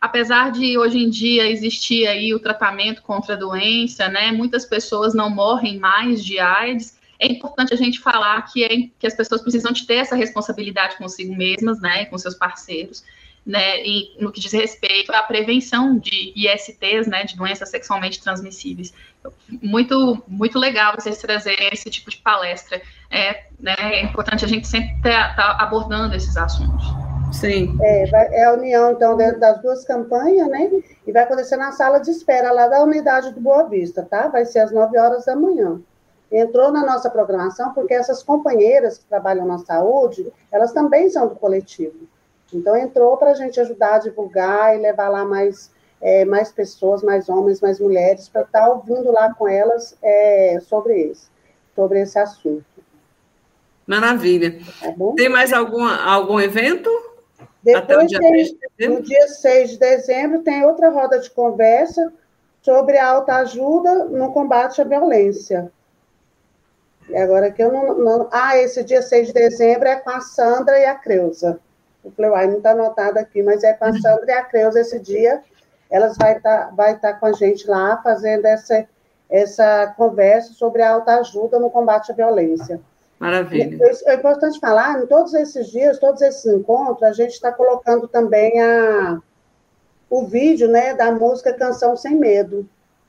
[0.00, 5.12] apesar de hoje em dia existir aí o tratamento contra a doença, né, muitas pessoas
[5.12, 9.42] não morrem mais de AIDS, é importante a gente falar que, é, que as pessoas
[9.42, 13.04] precisam de ter essa responsabilidade consigo mesmas, né, com seus parceiros,
[13.44, 18.94] né, e no que diz respeito à prevenção de ISTs, né, de doenças sexualmente transmissíveis.
[19.62, 22.80] Muito, muito legal vocês trazerem esse tipo de palestra.
[23.10, 27.09] É, né, é importante a gente sempre estar tá, tá abordando esses assuntos.
[27.32, 27.76] Sim.
[27.80, 30.70] É, vai, é a união, então, das duas campanhas, né?
[31.06, 34.28] E vai acontecer na sala de espera lá da unidade do Boa Vista, tá?
[34.28, 35.80] Vai ser às 9 horas da manhã.
[36.30, 41.34] Entrou na nossa programação porque essas companheiras que trabalham na saúde, elas também são do
[41.34, 42.08] coletivo.
[42.52, 47.02] Então, entrou para a gente ajudar a divulgar e levar lá mais, é, mais pessoas,
[47.02, 51.28] mais homens, mais mulheres, para estar tá ouvindo lá com elas é, sobre, esse,
[51.74, 52.64] sobre esse assunto.
[53.86, 54.58] Maravilha.
[54.80, 56.90] Tá Tem mais algum, algum evento?
[57.62, 58.18] Depois, dia
[58.76, 62.12] tem, no dia 6 de dezembro, tem outra roda de conversa
[62.62, 65.70] sobre a autoajuda no combate à violência.
[67.08, 70.20] E agora que eu não, não, Ah, esse dia 6 de dezembro é com a
[70.20, 71.60] Sandra e a Creuza.
[72.04, 74.00] Eu falei, uai, não está anotado aqui, mas é com a uhum.
[74.00, 75.42] Sandra e a Creuza esse dia.
[75.90, 78.86] Elas vão estar tá, vai tá com a gente lá fazendo essa,
[79.28, 82.80] essa conversa sobre a autoajuda no combate à violência.
[83.20, 83.78] Maravilha.
[84.06, 88.58] É importante falar, em todos esses dias, todos esses encontros, a gente está colocando também
[88.58, 89.20] a,
[90.08, 92.66] o vídeo né, da música Canção Sem Medo,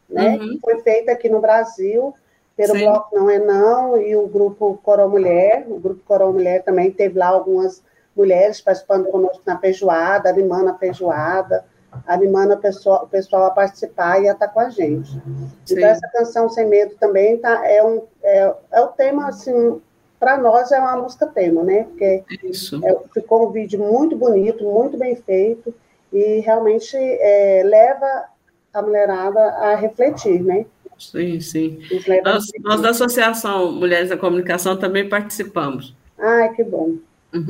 [0.10, 0.50] né, uhum.
[0.50, 2.14] que foi feita aqui no Brasil,
[2.58, 2.84] pelo Sim.
[2.84, 5.66] Bloco Não É Não e o grupo Coró Mulher.
[5.70, 7.82] O grupo Coró Mulher também teve lá algumas
[8.14, 11.64] mulheres participando conosco na feijoada, animando a feijoada,
[12.06, 15.10] animando a pessoa, o pessoal a participar e a estar com a gente.
[15.10, 15.50] Sim.
[15.72, 19.82] Então, essa canção Sem Medo também tá, é, um, é, é o tema, assim,
[20.22, 21.86] para nós é uma música tema, né?
[21.86, 25.74] Porque é, ficou um vídeo muito bonito, muito bem feito,
[26.14, 28.26] e realmente é, leva
[28.72, 30.68] a mulherada a refletir, né?
[31.00, 31.80] Sim, sim.
[32.24, 35.96] Nós, nós, da Associação Mulheres da Comunicação também participamos.
[36.20, 36.98] Ai, que bom.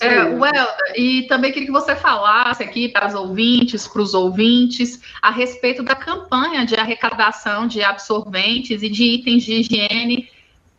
[0.00, 5.00] É, well, e também queria que você falasse aqui para os ouvintes, para os ouvintes,
[5.20, 10.28] a respeito da campanha de arrecadação de absorventes e de itens de higiene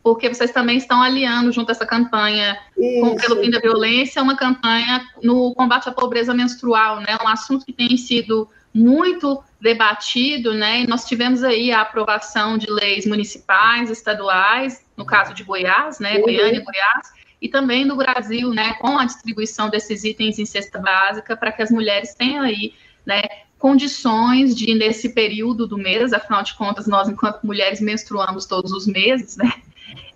[0.02, 4.36] porque vocês também estão aliando junto a essa campanha com, pelo fim da violência, uma
[4.36, 7.18] campanha no combate à pobreza menstrual, né?
[7.22, 10.82] Um assunto que tem sido muito debatido, né?
[10.82, 16.16] E nós tivemos aí a aprovação de leis municipais, estaduais, no caso de Goiás, né?
[16.16, 16.22] Uhum.
[16.22, 21.36] Goiânia, Goiás, e também no Brasil, né, com a distribuição desses itens em cesta básica,
[21.36, 22.74] para que as mulheres tenham aí,
[23.04, 23.22] né,
[23.58, 28.86] condições de, nesse período do mês, afinal de contas, nós, enquanto mulheres, menstruamos todos os
[28.86, 29.50] meses, né,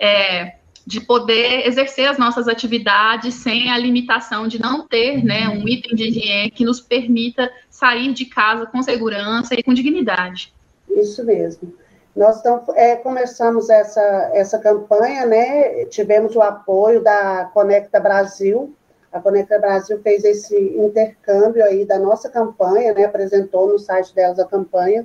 [0.04, 5.66] é, de poder exercer as nossas atividades sem a limitação de não ter né, um
[5.66, 10.52] item de higiene que nos permita sair de casa com segurança e com dignidade.
[10.90, 11.72] Isso mesmo.
[12.14, 15.84] Nós então, é, começamos essa, essa campanha, né?
[15.86, 18.72] Tivemos o apoio da Conecta Brasil.
[19.10, 23.04] A Conecta Brasil fez esse intercâmbio aí da nossa campanha, né?
[23.04, 25.04] Apresentou no site delas a campanha.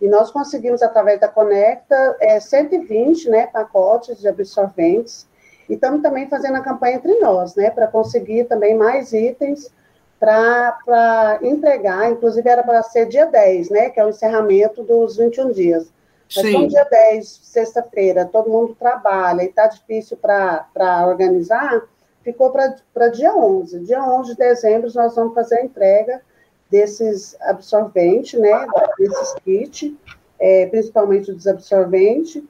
[0.00, 5.28] E nós conseguimos, através da Conecta, é, 120 né, pacotes de absorventes.
[5.68, 7.70] E estamos também fazendo a campanha entre nós, né?
[7.70, 9.70] Para conseguir também mais itens
[10.18, 12.10] para entregar.
[12.10, 13.90] Inclusive, era para ser dia 10, né?
[13.90, 15.92] Que é o encerramento dos 21 dias
[16.36, 16.52] mas Sim.
[16.52, 21.82] como dia 10, sexta-feira, todo mundo trabalha e está difícil para organizar,
[22.22, 23.80] ficou para dia 11.
[23.80, 26.22] Dia 11 de dezembro, nós vamos fazer a entrega
[26.70, 28.66] desses absorventes, né,
[28.98, 29.92] desses kits,
[30.38, 32.42] é, principalmente dos absorventes,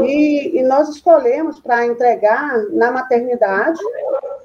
[0.00, 3.80] e, e nós escolhemos para entregar na maternidade,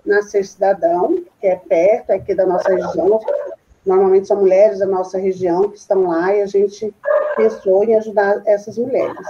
[0.05, 3.19] na Ser Cidadão, que é perto aqui da nossa região,
[3.85, 6.93] normalmente são mulheres da nossa região que estão lá, e a gente
[7.35, 9.27] pensou em ajudar essas mulheres.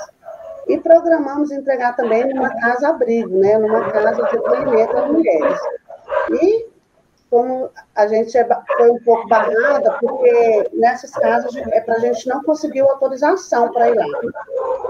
[0.68, 5.60] E programamos entregar também numa casa-abrigo, né, numa casa de acolhimento às mulheres.
[6.42, 6.63] E
[7.34, 12.28] como a gente é, foi um pouco barrada, porque nessas casas é para a gente
[12.28, 14.06] não conseguir autorização para ir lá.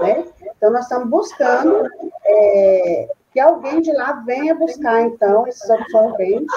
[0.02, 0.26] Né?
[0.54, 1.88] Então, nós estamos buscando
[2.22, 6.54] é, que alguém de lá venha buscar, então, esses absorventes,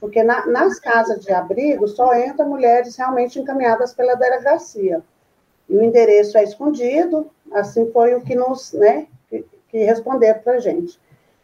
[0.00, 5.00] porque na, nas casas de abrigo só entram mulheres realmente encaminhadas pela delegacia
[5.68, 10.54] e o endereço é escondido, assim foi o que nos, né, que, que responderam para
[10.54, 10.98] a gente.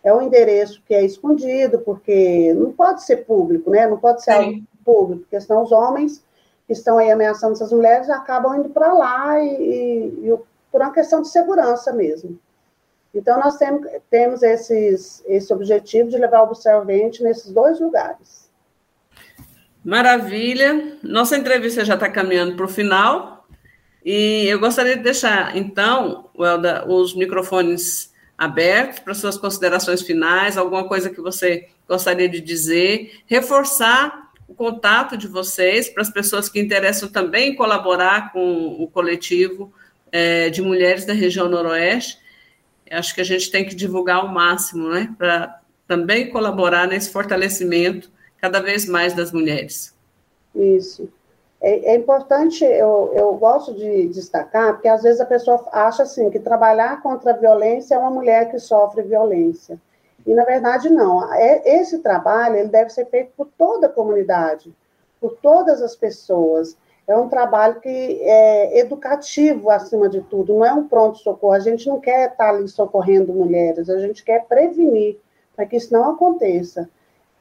[0.06, 4.34] É um endereço que é escondido, porque não pode ser público, né, não pode ser
[4.34, 4.38] Sim.
[4.38, 6.22] algo público, porque senão os homens
[6.64, 10.38] que estão aí ameaçando essas mulheres acabam indo para lá e, e, e,
[10.70, 12.38] por uma questão de segurança mesmo.
[13.12, 18.48] Então, nós temos, temos esses, esse objetivo de levar o observante nesses dois lugares.
[19.84, 20.98] Maravilha.
[21.02, 23.44] Nossa entrevista já está caminhando para o final.
[24.04, 30.84] E eu gostaria de deixar, então, Welda, os microfones abertos para suas considerações finais, alguma
[30.84, 36.60] coisa que você gostaria de dizer, reforçar o contato de vocês para as pessoas que
[36.60, 39.72] interessam também colaborar com o coletivo
[40.12, 42.18] é, de mulheres da região noroeste.
[42.90, 48.10] Acho que a gente tem que divulgar ao máximo, né, para também colaborar nesse fortalecimento
[48.40, 49.94] cada vez mais das mulheres.
[50.54, 51.10] Isso.
[51.60, 56.28] É, é, importante, eu, eu gosto de destacar, porque às vezes a pessoa acha assim,
[56.28, 59.80] que trabalhar contra a violência é uma mulher que sofre violência.
[60.26, 61.32] E, na verdade, não.
[61.32, 64.74] É, esse trabalho ele deve ser feito por toda a comunidade,
[65.20, 66.76] por todas as pessoas.
[67.06, 71.52] É um trabalho que é educativo, acima de tudo, não é um pronto-socorro.
[71.52, 75.18] A gente não quer estar ali socorrendo mulheres, a gente quer prevenir
[75.54, 76.88] para que isso não aconteça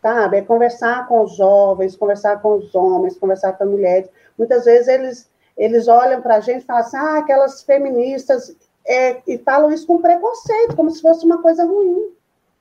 [0.05, 0.37] sabe?
[0.37, 4.07] É conversar com os jovens, conversar com os homens, conversar com as mulheres.
[4.37, 9.23] Muitas vezes eles, eles olham para a gente e falam assim, ah, aquelas feministas, é,
[9.27, 12.11] e falam isso com preconceito, como se fosse uma coisa ruim.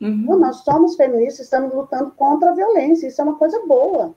[0.01, 0.25] Uhum.
[0.27, 4.15] Não, nós somos feministas, estamos lutando contra a violência, isso é uma coisa boa.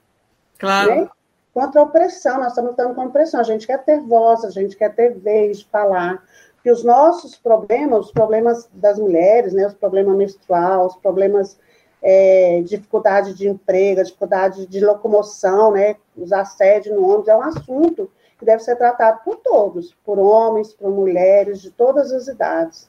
[0.58, 0.88] Claro.
[0.88, 1.10] Né?
[1.52, 3.40] Contra a opressão, nós estamos lutando contra a opressão.
[3.40, 6.22] A gente quer ter voz, a gente quer ter vez falar.
[6.54, 11.58] Porque os nossos problemas, os problemas das mulheres, né, os problemas menstruais, os problemas
[12.02, 18.10] é, dificuldade de emprego, dificuldade de locomoção, né, os assédios no ônibus, é um assunto
[18.38, 22.88] que deve ser tratado por todos, por homens, por mulheres, de todas as idades.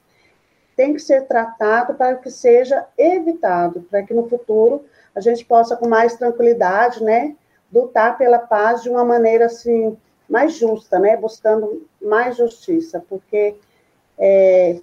[0.75, 4.85] Tem que ser tratado para que seja evitado, para que no futuro
[5.15, 7.35] a gente possa, com mais tranquilidade, né,
[7.73, 9.97] lutar pela paz de uma maneira, assim,
[10.29, 13.55] mais justa, né, buscando mais justiça, porque
[14.17, 14.79] é,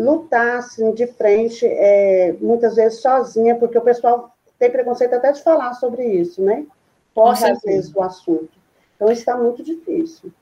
[0.00, 5.42] lutar assim, de frente, é, muitas vezes sozinha, porque o pessoal tem preconceito até de
[5.42, 6.64] falar sobre isso, né?
[7.14, 8.50] Corre às vezes o assunto.
[8.96, 10.32] Então, está muito difícil.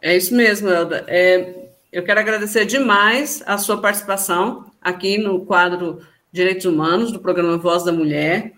[0.00, 1.04] É isso mesmo, Elda.
[1.06, 6.00] É, eu quero agradecer demais a sua participação aqui no quadro
[6.30, 8.52] Direitos Humanos do programa Voz da Mulher.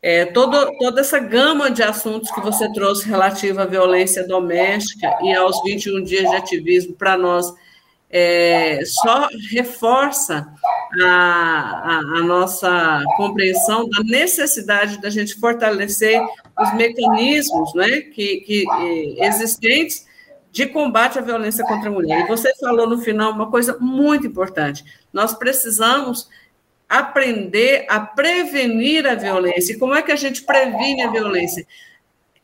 [0.00, 5.32] É, todo, toda essa gama de assuntos que você trouxe relativa à violência doméstica e
[5.34, 7.52] aos 21 dias de ativismo para nós
[8.12, 10.46] é, só reforça
[11.02, 16.20] a, a, a, nossa compreensão da necessidade da gente fortalecer
[16.60, 18.66] os mecanismos né, que, que
[19.18, 20.06] existentes
[20.50, 22.20] de combate à violência contra a mulher.
[22.20, 24.84] E você falou no final uma coisa muito importante.
[25.10, 26.28] Nós precisamos
[26.86, 29.72] aprender a prevenir a violência.
[29.72, 31.66] E como é que a gente previne a violência?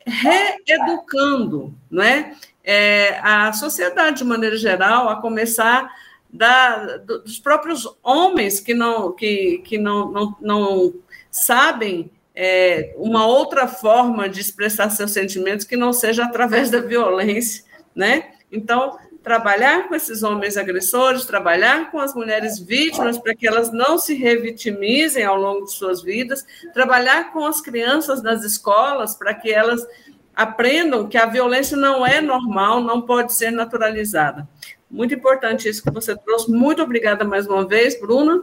[0.03, 2.33] Reeducando, não é?
[2.71, 5.91] É a sociedade, de maneira geral, a começar
[6.29, 10.93] da, dos próprios homens que não, que, que não, não, não
[11.31, 17.63] sabem é, uma outra forma de expressar seus sentimentos que não seja através da violência,
[17.95, 18.33] né?
[18.51, 23.97] Então, trabalhar com esses homens agressores, trabalhar com as mulheres vítimas para que elas não
[23.97, 29.51] se revitimizem ao longo de suas vidas, trabalhar com as crianças nas escolas para que
[29.51, 29.83] elas
[30.39, 34.47] aprendam que a violência não é normal, não pode ser naturalizada.
[34.89, 36.49] Muito importante isso que você trouxe.
[36.49, 38.41] Muito obrigada mais uma vez, Bruna.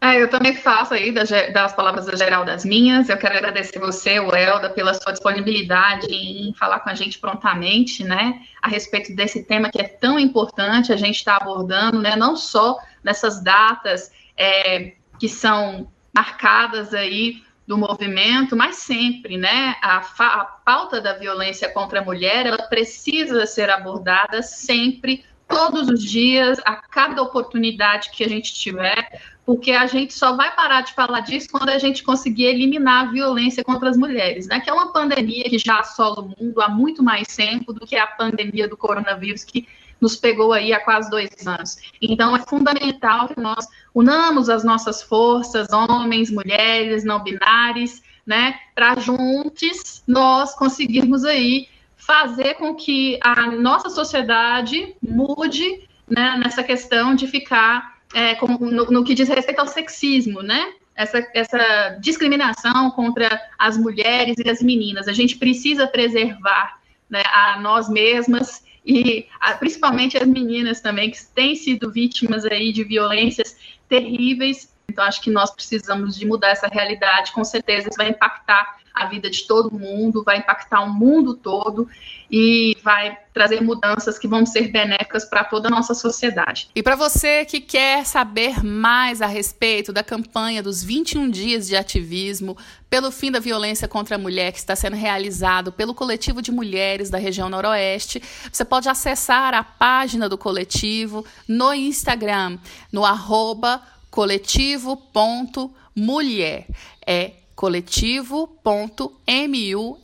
[0.00, 3.08] É, eu também faço aí das, das palavras da geral das minhas.
[3.08, 8.02] Eu quero agradecer você, o Elda, pela sua disponibilidade em falar com a gente prontamente,
[8.02, 12.16] né, a respeito desse tema que é tão importante a gente estar tá abordando, né,
[12.16, 17.40] não só nessas datas é, que são marcadas aí
[17.70, 23.46] do movimento, mas sempre, né, a, a pauta da violência contra a mulher, ela precisa
[23.46, 29.86] ser abordada sempre todos os dias, a cada oportunidade que a gente tiver, porque a
[29.86, 33.88] gente só vai parar de falar disso quando a gente conseguir eliminar a violência contra
[33.88, 34.58] as mulheres, né?
[34.58, 37.94] Que é uma pandemia que já assola o mundo há muito mais tempo do que
[37.94, 39.68] a pandemia do coronavírus que
[40.00, 41.78] nos pegou aí há quase dois anos.
[42.00, 48.98] Então, é fundamental que nós unamos as nossas forças, homens, mulheres, não binários, né, para
[49.00, 57.26] juntos nós conseguirmos aí fazer com que a nossa sociedade mude né, nessa questão de
[57.26, 60.72] ficar é, como, no, no, que diz respeito ao sexismo, né?
[60.94, 65.08] Essa, essa discriminação contra as mulheres e as meninas.
[65.08, 66.78] A gente precisa preservar
[67.08, 72.72] né, a nós mesmas e a, principalmente as meninas também, que têm sido vítimas aí
[72.72, 73.56] de violências
[73.88, 74.74] terríveis.
[74.88, 77.32] Então, acho que nós precisamos de mudar essa realidade.
[77.32, 81.88] Com certeza, isso vai impactar a vida de todo mundo, vai impactar o mundo todo
[82.30, 86.68] e vai trazer mudanças que vão ser benéficas para toda a nossa sociedade.
[86.74, 91.74] E para você que quer saber mais a respeito da campanha dos 21 dias de
[91.76, 92.56] ativismo
[92.88, 97.10] pelo fim da violência contra a mulher que está sendo realizado pelo coletivo de mulheres
[97.10, 98.22] da região Noroeste,
[98.52, 102.58] você pode acessar a página do coletivo no Instagram,
[102.92, 103.80] no arroba
[104.10, 106.66] coletivo.mulher.
[107.06, 109.98] É coletivo.mulh.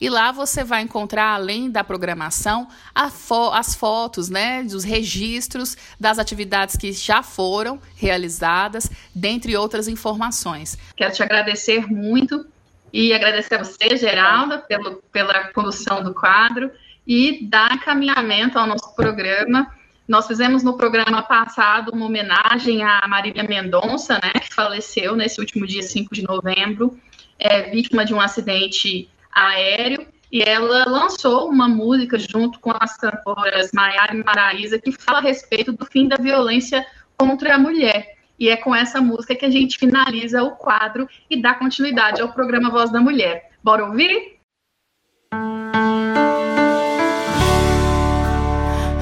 [0.00, 2.68] E lá você vai encontrar, além da programação,
[3.10, 10.78] fo as fotos, né, dos registros das atividades que já foram realizadas, dentre outras informações.
[10.96, 12.46] Quero te agradecer muito
[12.92, 16.70] e agradecer a você, Geralda, pelo, pela condução do quadro
[17.04, 19.66] e dar caminhamento ao nosso programa
[20.12, 25.66] nós fizemos no programa passado uma homenagem à Marília Mendonça, né, que faleceu nesse último
[25.66, 27.00] dia 5 de novembro,
[27.38, 33.70] é, vítima de um acidente aéreo, e ela lançou uma música junto com as cantoras
[33.72, 36.84] Maiara e Maraísa que fala a respeito do fim da violência
[37.16, 38.18] contra a mulher.
[38.38, 42.34] E é com essa música que a gente finaliza o quadro e dá continuidade ao
[42.34, 43.50] programa Voz da Mulher.
[43.64, 44.38] Bora ouvir?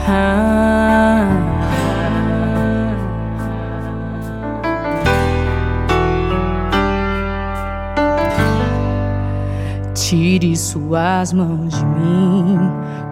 [0.08, 0.49] Ah.
[10.10, 12.58] Tire suas mãos de mim.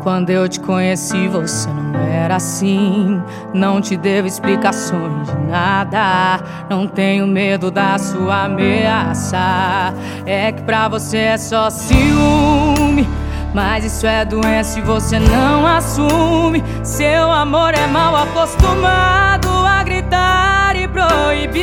[0.02, 3.22] Quando eu te conheci, você não era assim.
[3.54, 6.40] Não te devo explicações de nada.
[6.68, 9.94] Não tenho medo da sua ameaça.
[10.26, 13.06] É que pra você é só ciúme.
[13.54, 16.64] Mas isso é doença e você não assume.
[16.82, 21.62] Seu amor é mal acostumado a gritar e proibir.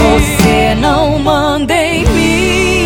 [0.00, 2.77] Você não manda em mim.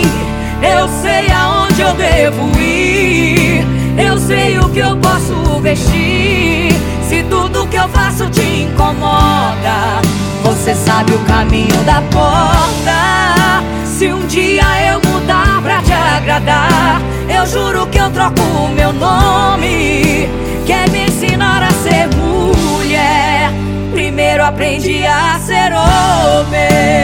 [0.63, 3.67] Eu sei aonde eu devo ir.
[3.99, 6.73] Eu sei o que eu posso vestir.
[7.09, 10.01] Se tudo que eu faço te incomoda,
[10.43, 13.63] você sabe o caminho da porta.
[13.85, 18.93] Se um dia eu mudar pra te agradar, eu juro que eu troco o meu
[18.93, 20.29] nome.
[20.67, 23.51] Quer me ensinar a ser mulher?
[23.93, 27.03] Primeiro aprendi a ser homem.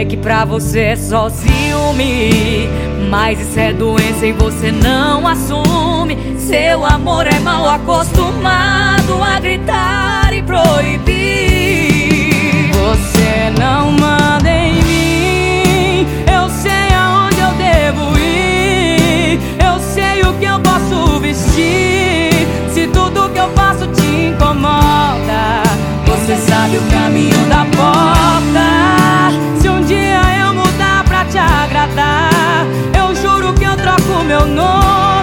[0.00, 2.70] É que pra você é só ciúme,
[3.10, 6.16] mas isso é doença e você não assume.
[6.38, 11.10] Seu amor é mal acostumado a gritar e proibir.
[12.72, 20.46] Você não manda em mim, eu sei aonde eu devo ir, eu sei o que
[20.46, 22.48] eu posso vestir.
[22.72, 25.62] Se tudo que eu faço te incomoda,
[26.06, 28.30] você sabe o caminho da porta
[31.40, 32.66] te agradar.
[32.96, 35.19] Eu juro que eu troco meu nome.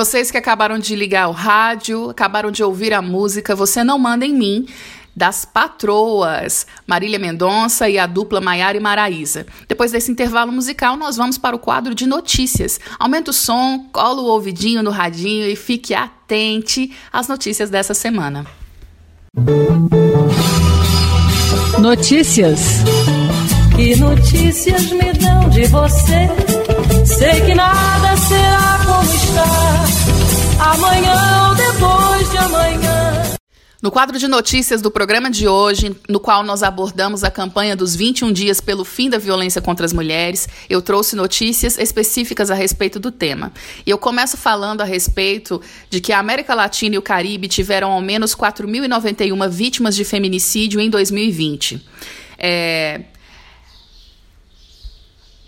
[0.00, 4.24] Vocês que acabaram de ligar o rádio, acabaram de ouvir a música, você não manda
[4.24, 4.66] em mim
[5.14, 9.44] das patroas, Marília Mendonça e a dupla Maiara e Maraísa.
[9.68, 12.80] Depois desse intervalo musical, nós vamos para o quadro de notícias.
[12.98, 18.46] Aumenta o som, cola o ouvidinho no radinho e fique atente às notícias dessa semana.
[21.78, 22.60] Notícias.
[23.76, 26.49] Que notícias me dão de você?
[27.06, 30.72] Sei que nada será como está.
[30.72, 33.10] Amanhã ou depois de amanhã.
[33.82, 37.96] No quadro de notícias do programa de hoje, no qual nós abordamos a campanha dos
[37.96, 43.00] 21 dias pelo fim da violência contra as mulheres, eu trouxe notícias específicas a respeito
[43.00, 43.50] do tema.
[43.86, 47.90] E eu começo falando a respeito de que a América Latina e o Caribe tiveram
[47.90, 51.82] ao menos 4.091 vítimas de feminicídio em 2020.
[52.36, 53.00] É,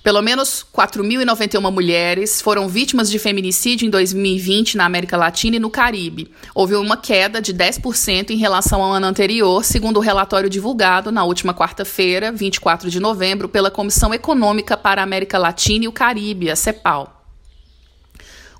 [0.02, 5.70] pelo menos 4.091 mulheres foram vítimas de feminicídio em 2020 na América Latina e no
[5.70, 6.30] Caribe.
[6.54, 11.24] Houve uma queda de 10% em relação ao ano anterior, segundo o relatório divulgado na
[11.24, 16.50] última quarta-feira, 24 de novembro, pela Comissão Econômica para a América Latina e o Caribe,
[16.50, 17.21] a CEPAL.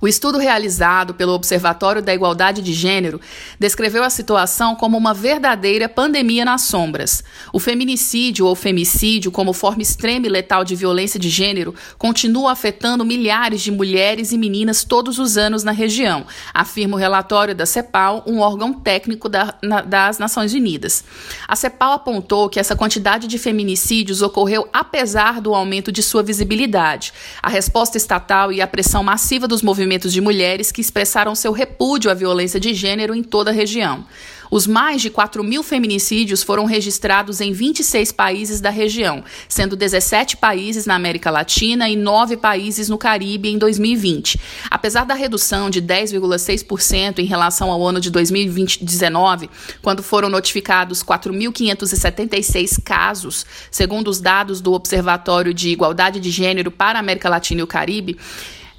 [0.03, 3.21] O estudo realizado pelo Observatório da Igualdade de Gênero
[3.57, 7.23] descreveu a situação como uma verdadeira pandemia nas sombras.
[7.53, 13.05] O feminicídio ou femicídio, como forma extrema e letal de violência de gênero, continua afetando
[13.05, 18.25] milhares de mulheres e meninas todos os anos na região, afirma o relatório da CEPAL,
[18.27, 21.05] um órgão técnico da, na, das Nações Unidas.
[21.47, 27.13] A CEPAL apontou que essa quantidade de feminicídios ocorreu apesar do aumento de sua visibilidade,
[27.41, 32.11] a resposta estatal e a pressão massiva dos movimentos de mulheres que expressaram seu repúdio
[32.11, 34.07] à violência de gênero em toda a região.
[34.53, 40.37] Os mais de 4 mil feminicídios foram registrados em 26 países da região, sendo 17
[40.37, 44.39] países na América Latina e 9 países no Caribe em 2020.
[44.71, 49.49] Apesar da redução de 10,6% em relação ao ano de 2019,
[49.81, 56.99] quando foram notificados 4.576 casos, segundo os dados do Observatório de Igualdade de Gênero para
[56.99, 58.19] a América Latina e o Caribe,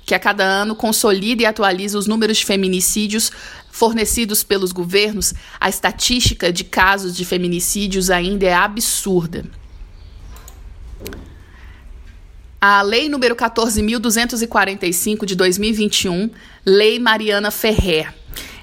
[0.06, 3.32] que a cada ano consolida e atualiza os números de feminicídios
[3.72, 9.46] fornecidos pelos governos, a estatística de casos de feminicídios ainda é absurda.
[12.62, 16.30] A Lei número 14.245 de 2021,
[16.66, 18.14] Lei Mariana Ferrer,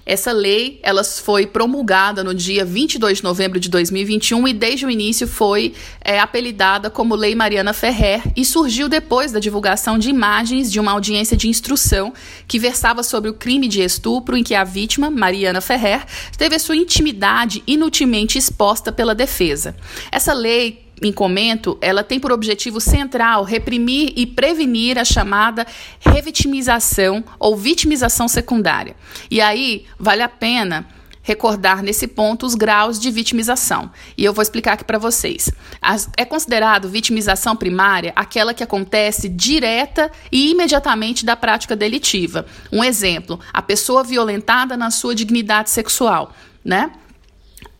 [0.04, 4.90] essa lei, ela foi promulgada no dia 22 de novembro de 2021 e desde o
[4.90, 10.70] início foi é, apelidada como Lei Mariana Ferrer e surgiu depois da divulgação de imagens
[10.70, 12.12] de uma audiência de instrução
[12.48, 16.04] que versava sobre o crime de estupro em que a vítima, Mariana Ferrer,
[16.36, 19.76] teve a sua intimidade inutilmente exposta pela defesa.
[20.10, 25.66] Essa lei em comento, ela tem por objetivo central reprimir e prevenir a chamada
[25.98, 28.94] revitimização ou vitimização secundária.
[29.30, 30.86] E aí, vale a pena
[31.22, 33.90] recordar nesse ponto os graus de vitimização.
[34.16, 35.50] E eu vou explicar aqui para vocês.
[35.80, 42.46] As, é considerado vitimização primária aquela que acontece direta e imediatamente da prática delitiva.
[42.72, 46.34] Um exemplo, a pessoa violentada na sua dignidade sexual,
[46.64, 46.90] né?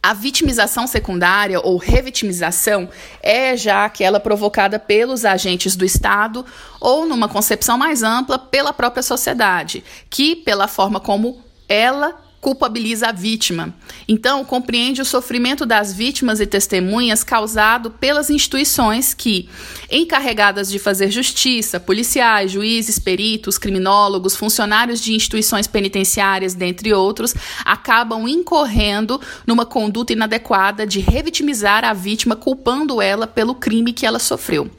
[0.02, 2.88] A vitimização secundária ou revitimização
[3.22, 6.44] é já aquela provocada pelos agentes do Estado
[6.80, 13.12] ou, numa concepção mais ampla, pela própria sociedade, que, pela forma como ela culpabiliza a
[13.12, 13.74] vítima.
[14.08, 19.48] Então, compreende o sofrimento das vítimas e testemunhas causado pelas instituições que,
[19.90, 27.34] encarregadas de fazer justiça, policiais, juízes, peritos, criminólogos, funcionários de instituições penitenciárias, dentre outros,
[27.64, 34.18] acabam incorrendo numa conduta inadequada de revitimizar a vítima, culpando ela pelo crime que ela
[34.18, 34.70] sofreu.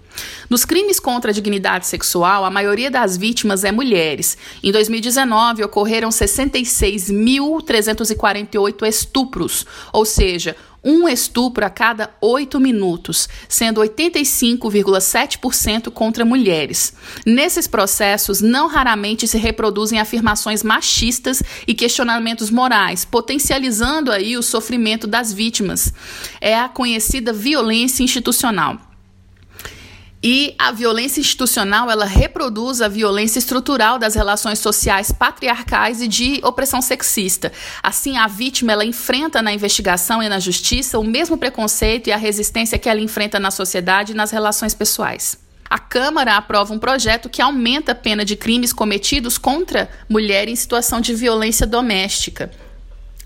[0.49, 4.37] Nos crimes contra a dignidade sexual, a maioria das vítimas é mulheres.
[4.61, 15.91] Em 2019, ocorreram 66.348 estupros, ou seja, um estupro a cada oito minutos, sendo 85,7%
[15.91, 16.95] contra mulheres.
[17.25, 25.05] Nesses processos, não raramente se reproduzem afirmações machistas e questionamentos morais, potencializando aí o sofrimento
[25.05, 25.93] das vítimas.
[26.39, 28.90] É a conhecida violência institucional.
[30.23, 36.39] E a violência institucional, ela reproduz a violência estrutural das relações sociais patriarcais e de
[36.43, 37.51] opressão sexista.
[37.81, 42.17] Assim, a vítima, ela enfrenta na investigação e na justiça o mesmo preconceito e a
[42.17, 45.39] resistência que ela enfrenta na sociedade e nas relações pessoais.
[45.67, 50.55] A Câmara aprova um projeto que aumenta a pena de crimes cometidos contra mulher em
[50.55, 52.51] situação de violência doméstica.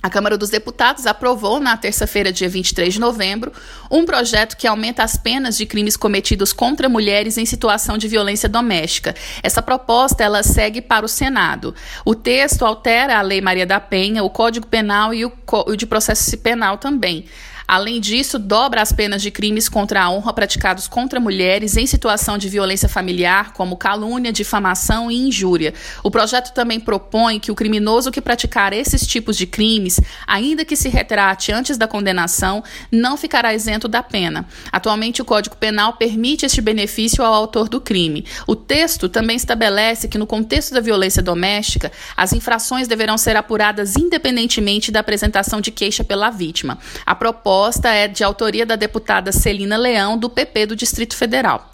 [0.06, 3.52] A Câmara dos Deputados aprovou na terça-feira, dia 23 de novembro,
[3.90, 8.48] um projeto que aumenta as penas de crimes cometidos contra mulheres em situação de violência
[8.48, 9.16] doméstica.
[9.42, 11.74] Essa proposta ela segue para o Senado.
[12.06, 15.32] O texto altera a Lei Maria da Penha, o Código Penal e o,
[15.76, 17.26] de Processo Penal também.
[17.68, 22.38] Além disso, dobra as penas de crimes contra a honra praticados contra mulheres em situação
[22.38, 25.74] de violência familiar, como calúnia, difamação e injúria.
[26.04, 30.76] O projeto também propõe que o criminoso que praticar esses tipos de crimes, ainda que
[30.76, 34.46] se retrate antes da condenação, não ficará isento da pena.
[34.72, 38.26] Atualmente, o Código Penal permite este benefício ao autor do crime.
[38.46, 43.96] O texto também estabelece que, no contexto da violência doméstica, as infrações deverão ser apuradas
[43.96, 46.78] independentemente da apresentação de queixa pela vítima.
[47.06, 51.74] A proposta proposta é de autoria da deputada Celina Leão, do PP do Distrito Federal.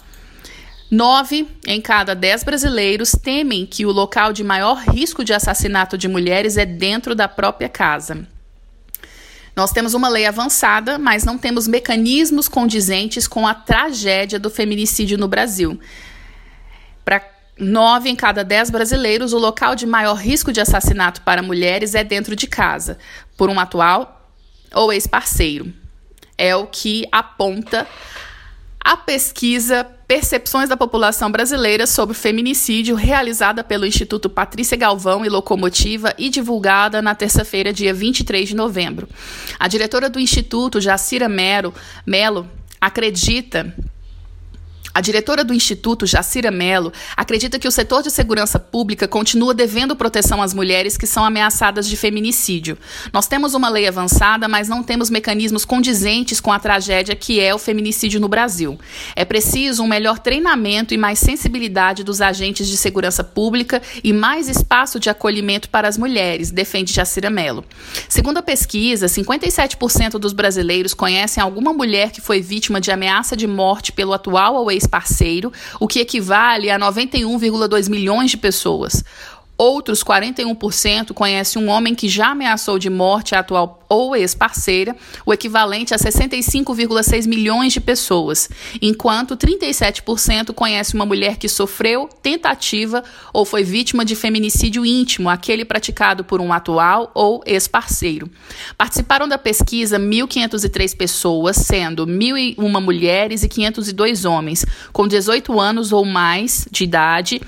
[0.88, 6.06] Nove em cada dez brasileiros temem que o local de maior risco de assassinato de
[6.06, 8.28] mulheres é dentro da própria casa.
[9.56, 15.18] Nós temos uma lei avançada, mas não temos mecanismos condizentes com a tragédia do feminicídio
[15.18, 15.80] no Brasil.
[17.04, 17.28] Para
[17.58, 22.04] nove em cada dez brasileiros, o local de maior risco de assassinato para mulheres é
[22.04, 22.98] dentro de casa,
[23.36, 24.21] por um atual
[24.74, 25.72] ou ex-parceiro.
[26.36, 27.86] É o que aponta
[28.84, 36.12] a pesquisa Percepções da População Brasileira sobre Feminicídio, realizada pelo Instituto Patrícia Galvão e Locomotiva
[36.18, 39.08] e divulgada na terça-feira, dia 23 de novembro.
[39.58, 41.72] A diretora do Instituto, Jacira Melo,
[42.04, 42.46] Melo
[42.78, 43.74] acredita
[44.94, 49.96] a diretora do Instituto, Jacira Mello, acredita que o setor de segurança pública continua devendo
[49.96, 52.76] proteção às mulheres que são ameaçadas de feminicídio.
[53.12, 57.54] Nós temos uma lei avançada, mas não temos mecanismos condizentes com a tragédia que é
[57.54, 58.78] o feminicídio no Brasil.
[59.16, 64.48] É preciso um melhor treinamento e mais sensibilidade dos agentes de segurança pública e mais
[64.48, 67.64] espaço de acolhimento para as mulheres, defende Jacira Mello.
[68.08, 73.46] Segundo a pesquisa, 57% dos brasileiros conhecem alguma mulher que foi vítima de ameaça de
[73.46, 79.04] morte pelo atual ou ex ex-parceiro, o que equivale a 91,2 milhões de pessoas.
[79.56, 84.96] Outros 41% conhecem um homem que já ameaçou de morte a atual ou ex-parceira,
[85.26, 88.48] o equivalente a 65,6 milhões de pessoas,
[88.80, 95.62] enquanto 37% conhece uma mulher que sofreu tentativa ou foi vítima de feminicídio íntimo, aquele
[95.62, 98.30] praticado por um atual ou ex-parceiro.
[98.78, 106.06] Participaram da pesquisa 1.503 pessoas, sendo 1.001 mulheres e 502 homens, com 18 anos ou
[106.06, 107.42] mais de idade,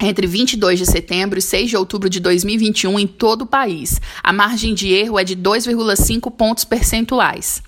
[0.00, 4.00] entre 22 de setembro e 6 de outubro de 2021 em todo o país.
[4.22, 7.62] A margem de erro é de 2,5 pontos percentuais.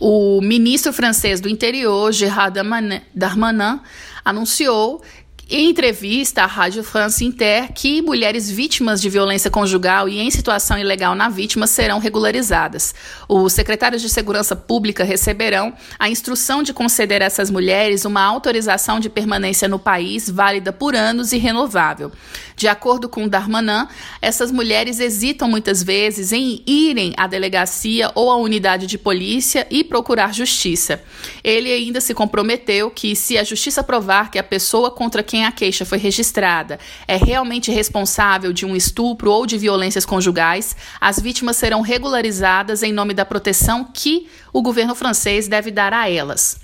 [0.00, 3.80] O ministro francês do Interior, Gerard Darmanin,
[4.24, 5.02] anunciou
[5.50, 10.78] em entrevista à Rádio France Inter que mulheres vítimas de violência conjugal e em situação
[10.78, 12.94] ilegal na vítima serão regularizadas.
[13.26, 19.00] Os secretários de Segurança Pública receberão a instrução de conceder a essas mulheres uma autorização
[19.00, 22.12] de permanência no país válida por anos e renovável.
[22.54, 23.86] De acordo com Darmanin,
[24.20, 29.82] essas mulheres hesitam muitas vezes em irem à delegacia ou à unidade de polícia e
[29.82, 31.00] procurar justiça.
[31.42, 35.44] Ele ainda se comprometeu que, se a justiça provar que a pessoa contra quem quem
[35.44, 41.20] a queixa foi registrada é realmente responsável de um estupro ou de violências conjugais, as
[41.20, 46.58] vítimas serão regularizadas em nome da proteção que o governo francês deve dar a elas.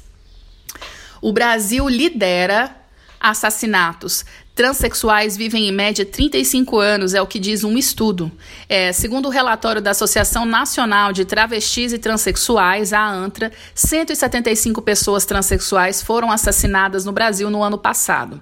[1.23, 2.75] O Brasil lidera
[3.21, 4.25] assassinatos.
[4.57, 8.31] Transsexuais vivem em média 35 anos, é o que diz um estudo.
[8.69, 15.25] É, segundo o relatório da Associação Nacional de Travestis e Transsexuais, a ANTRA, 175 pessoas
[15.25, 18.41] transexuais foram assassinadas no Brasil no ano passado.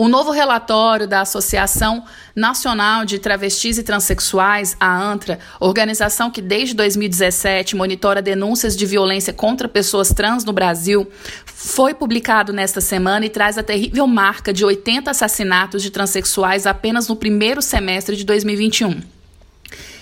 [0.00, 2.02] O novo relatório da Associação
[2.34, 9.30] Nacional de Travestis e Transsexuais, a ANTRA, organização que desde 2017 monitora denúncias de violência
[9.30, 11.06] contra pessoas trans no Brasil,
[11.44, 17.06] foi publicado nesta semana e traz a terrível marca de 80 assassinatos de transexuais apenas
[17.06, 19.19] no primeiro semestre de 2021.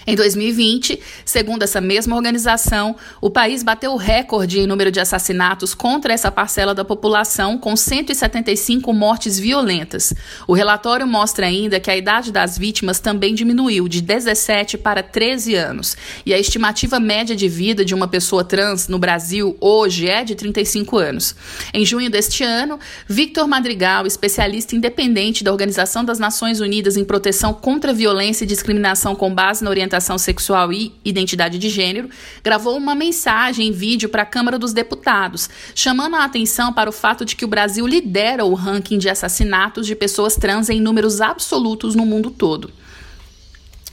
[0.08, 5.74] Em 2020, segundo essa mesma organização, o país bateu o recorde em número de assassinatos
[5.74, 10.14] contra essa parcela da população, com 175 mortes violentas.
[10.46, 15.54] O relatório mostra ainda que a idade das vítimas também diminuiu de 17 para 13
[15.54, 15.94] anos,
[16.24, 20.34] e a estimativa média de vida de uma pessoa trans no Brasil hoje é de
[20.34, 21.36] 35 anos.
[21.74, 27.52] Em junho deste ano, Victor Madrigal, especialista independente da Organização das Nações Unidas em Proteção
[27.52, 32.08] contra Violência e Discriminação com base na orientação orientação sexual e identidade de gênero,
[32.42, 36.92] gravou uma mensagem em vídeo para a Câmara dos Deputados, chamando a atenção para o
[36.92, 41.20] fato de que o Brasil lidera o ranking de assassinatos de pessoas trans em números
[41.20, 42.70] absolutos no mundo todo.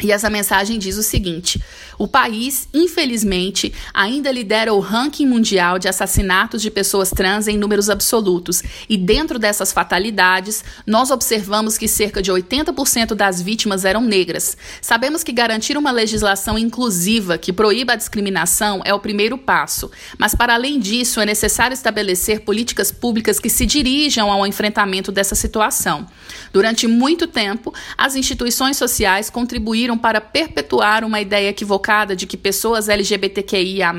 [0.01, 1.61] E essa mensagem diz o seguinte:
[1.97, 7.89] o país, infelizmente, ainda lidera o ranking mundial de assassinatos de pessoas trans em números
[7.89, 14.57] absolutos, e dentro dessas fatalidades, nós observamos que cerca de 80% das vítimas eram negras.
[14.81, 20.35] Sabemos que garantir uma legislação inclusiva que proíba a discriminação é o primeiro passo, mas
[20.35, 26.05] para além disso, é necessário estabelecer políticas públicas que se dirijam ao enfrentamento dessa situação.
[26.51, 32.89] Durante muito tempo, as instituições sociais contribuíram para perpetuar uma ideia equivocada de que pessoas
[32.89, 33.93] LGBTQIA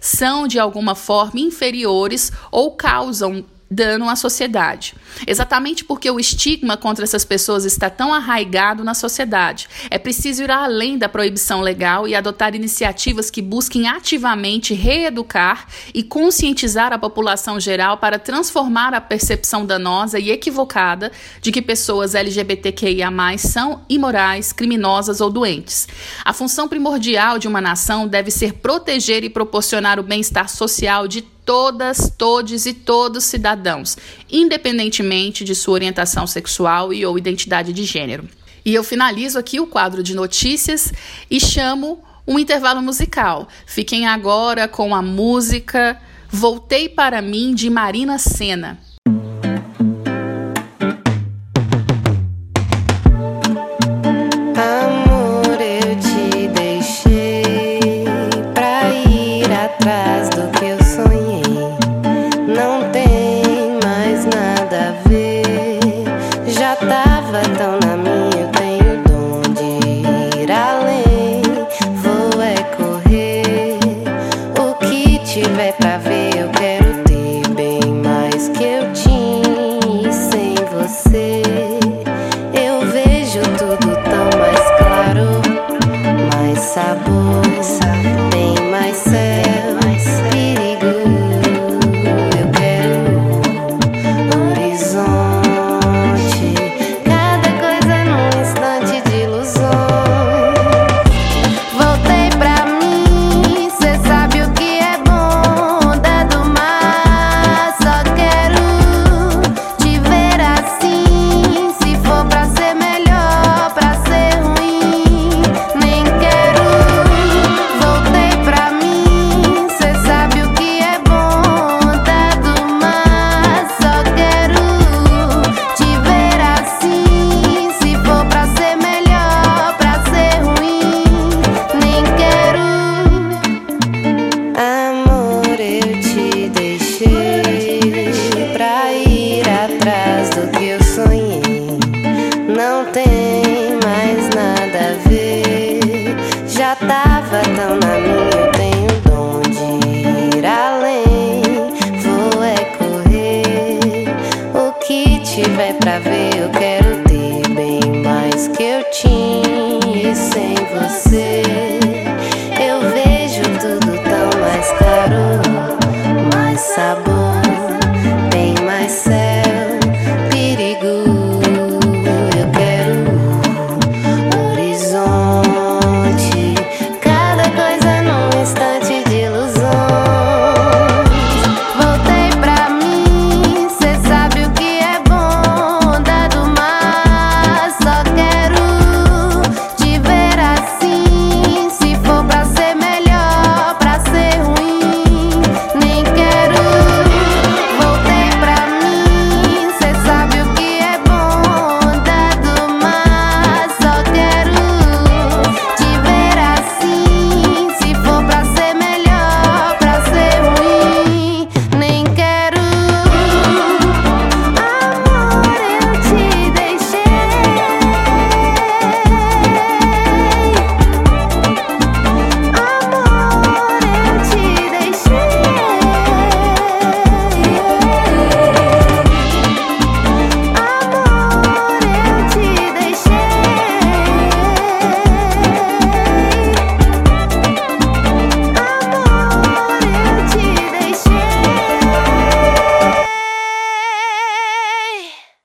[0.00, 4.94] são de alguma forma inferiores ou causam dano à sociedade.
[5.26, 9.68] Exatamente porque o estigma contra essas pessoas está tão arraigado na sociedade.
[9.90, 16.02] É preciso ir além da proibição legal e adotar iniciativas que busquem ativamente reeducar e
[16.02, 21.10] conscientizar a população geral para transformar a percepção danosa e equivocada
[21.40, 25.88] de que pessoas LGBTQIA são imorais, criminosas ou doentes.
[26.24, 31.22] A função primordial de uma nação deve ser proteger e proporcionar o bem-estar social de
[31.44, 33.96] todas, todes e todos cidadãos,
[34.30, 38.28] independentemente de sua orientação sexual e ou identidade de gênero.
[38.64, 40.92] E eu finalizo aqui o quadro de notícias
[41.30, 43.48] e chamo um intervalo musical.
[43.66, 46.00] Fiquem agora com a música
[46.34, 48.80] Voltei para mim de Marina Senna.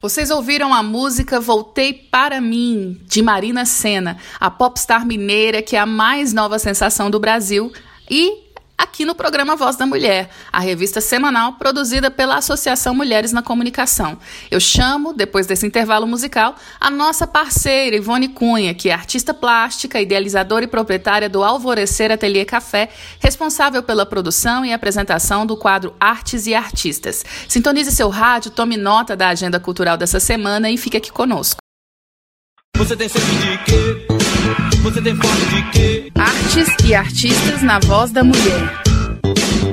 [0.07, 5.79] Vocês ouviram a música Voltei para mim, de Marina Senna, a popstar mineira que é
[5.79, 7.73] a mais nova sensação do Brasil
[8.09, 8.46] e
[8.77, 14.17] aqui no programa Voz da Mulher, a revista semanal produzida pela Associação Mulheres na Comunicação.
[14.51, 19.99] Eu chamo, depois desse intervalo musical, a nossa parceira Ivone Cunha, que é artista plástica,
[19.99, 26.45] idealizadora e proprietária do Alvorecer Ateliê Café, responsável pela produção e apresentação do quadro Artes
[26.45, 27.25] e Artistas.
[27.47, 31.57] Sintonize seu rádio, tome nota da agenda cultural dessa semana e fique aqui conosco.
[32.77, 34.16] Você tem de quê?
[34.87, 36.11] Você tem fome de quê?
[36.15, 38.81] Artes e artistas na voz da mulher.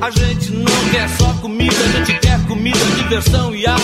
[0.01, 3.83] A gente não quer só comida, a gente quer comida, diversão e arte.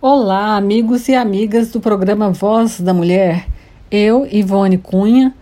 [0.00, 3.48] Olá, amigos e amigas do programa Voz da Mulher.
[3.90, 5.34] Eu, Ivone Cunha,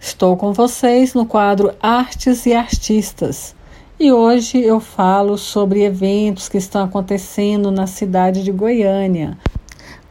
[0.00, 3.54] estou com vocês no quadro Artes e Artistas.
[4.00, 9.36] E hoje eu falo sobre eventos que estão acontecendo na cidade de Goiânia.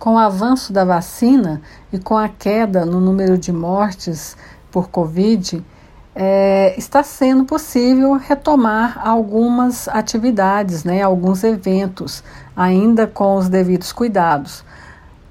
[0.02, 1.62] Com o avanço da vacina
[1.93, 4.36] e com a queda no número de mortes
[4.72, 5.64] por Covid,
[6.16, 12.24] é, está sendo possível retomar algumas atividades, né, alguns eventos,
[12.58, 14.66] ainda com os devidos cuidados.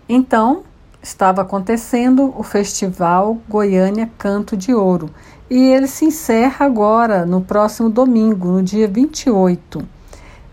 [0.08, 0.62] Então,
[1.02, 5.10] estava acontecendo o Festival Goiânia Canto de Ouro
[5.50, 9.82] e ele se encerra agora, no próximo domingo, no dia 28,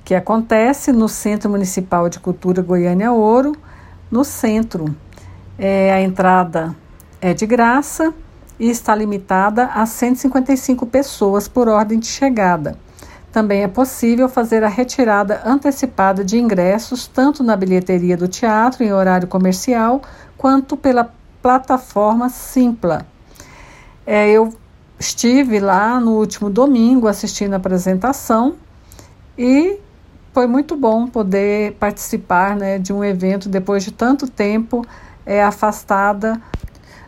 [0.04, 3.56] que acontece no Centro Municipal de Cultura Goiânia Ouro,
[4.12, 4.96] no centro.
[5.58, 6.76] É, a entrada
[7.20, 8.14] é de graça
[8.60, 12.78] e está limitada a 155 pessoas por ordem de chegada.
[13.32, 18.94] Também é possível fazer a retirada antecipada de ingressos tanto na bilheteria do teatro em
[18.94, 20.02] horário comercial
[20.38, 23.06] quanto pela plataforma Simpla.
[24.06, 24.54] É, eu
[25.00, 28.56] estive lá no último domingo assistindo a apresentação
[29.38, 29.80] e
[30.38, 34.86] foi muito bom poder participar né, de um evento depois de tanto tempo
[35.26, 36.40] é, afastada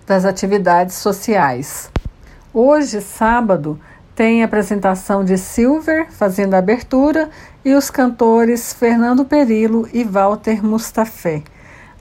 [0.07, 1.91] das atividades sociais.
[2.51, 3.79] Hoje, sábado,
[4.15, 7.29] tem a apresentação de Silver fazendo a abertura
[7.63, 11.43] e os cantores Fernando Perillo e Walter Mustafé.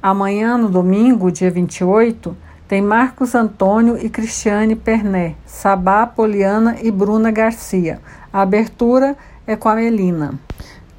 [0.03, 2.35] Amanhã, no domingo, dia 28,
[2.67, 8.01] tem Marcos Antônio e Cristiane Perné, Sabá Poliana e Bruna Garcia.
[8.33, 9.15] A abertura
[9.47, 10.39] é com a Melina.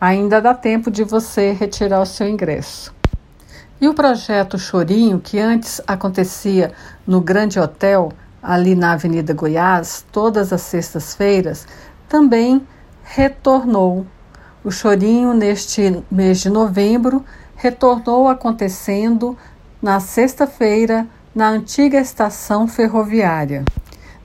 [0.02, 2.94] Ainda dá tempo de você retirar o seu ingresso.
[3.82, 6.72] E o projeto Chorinho, que antes acontecia
[7.06, 11.68] no Grande Hotel, ali na Avenida Goiás, todas as sextas-feiras,
[12.08, 12.66] também
[13.04, 14.06] retornou.
[14.64, 17.26] O Chorinho, neste mês de novembro,
[17.56, 19.38] retornou acontecendo
[19.82, 23.66] na sexta-feira na antiga estação ferroviária.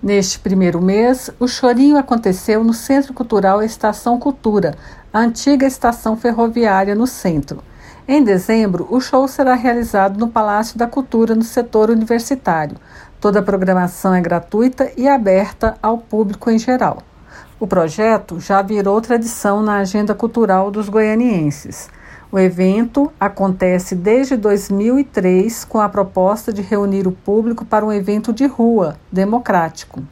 [0.03, 4.77] Neste primeiro mês, o chorinho aconteceu no Centro Cultural Estação Cultura,
[5.15, 7.63] a antiga estação ferroviária no centro.
[8.07, 12.77] Em dezembro, o show será realizado no Palácio da Cultura, no setor universitário.
[13.21, 16.99] Toda a programação é gratuita e aberta ao público em geral.
[17.61, 21.89] O projeto já virou tradição na agenda cultural dos goianienses.
[22.33, 28.33] O evento acontece desde 2003 com a proposta de reunir o público para um evento
[28.33, 30.03] de rua, democrático.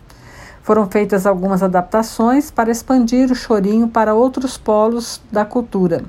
[0.62, 6.04] Foram feitas algumas adaptações para expandir o chorinho para outros polos da cultura.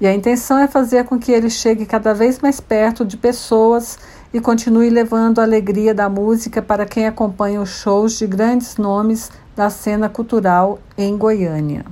[0.00, 3.98] E a intenção é fazer com que ele chegue cada vez mais perto de pessoas
[4.32, 9.30] e continue levando a alegria da música para quem acompanha os shows de grandes nomes
[9.54, 11.84] da cena cultural em Goiânia.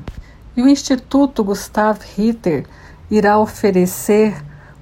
[0.57, 2.67] E o Instituto Gustav Ritter
[3.11, 4.35] irá oferecer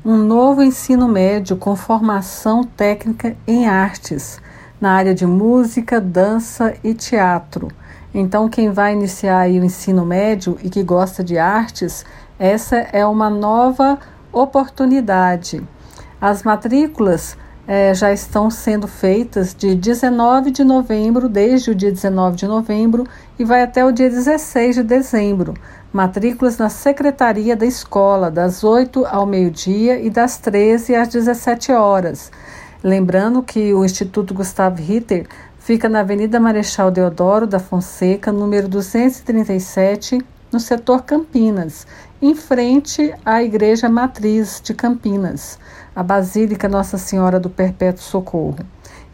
[0.05, 4.41] um novo ensino médio com formação técnica em artes,
[4.81, 7.69] na área de música, dança e teatro.
[8.15, 12.05] Então, quem vai iniciar o ensino médio e que gosta de artes,
[12.39, 13.99] essa é uma nova
[14.33, 15.63] oportunidade.
[16.21, 22.37] As matrículas eh, já estão sendo feitas de 19 de novembro, desde o dia 19
[22.37, 23.05] de novembro,
[23.39, 25.55] e vai até o dia 16 de dezembro
[25.93, 32.31] matrículas na secretaria da escola, das 8 ao meio-dia e das 13 às 17 horas.
[32.83, 35.27] Lembrando que o Instituto Gustavo Ritter
[35.59, 41.89] fica na Avenida Marechal Deodoro da Fonseca, número 237, no setor Campinas,
[42.23, 45.59] em frente à Igreja Matriz de Campinas,
[45.95, 48.59] a Basílica Nossa Senhora do Perpétuo Socorro.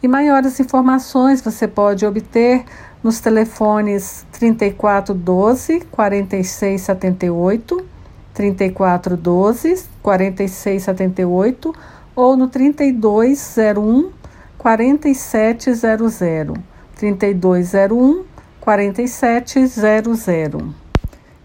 [0.01, 2.63] E maiores informações você pode obter
[3.03, 7.83] nos telefones 3412 4678,
[8.31, 11.73] 3412 4678
[12.15, 14.11] ou no 3201
[14.57, 16.57] 4700,
[16.95, 18.23] 3201
[18.59, 20.85] 4700.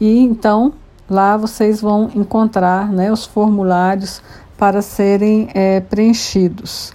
[0.00, 0.72] E então
[1.08, 4.22] lá vocês vão encontrar né, os formulários
[4.56, 6.94] para serem é, preenchidos.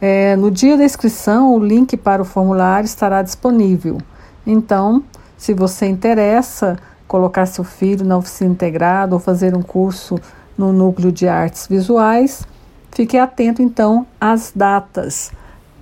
[0.00, 3.98] É, no dia da inscrição, o link para o formulário estará disponível.
[4.44, 5.04] Então,
[5.42, 6.76] se você interessa
[7.08, 10.16] colocar seu filho na oficina integrada ou fazer um curso
[10.56, 12.46] no núcleo de artes visuais.
[12.92, 15.32] Fique atento então às datas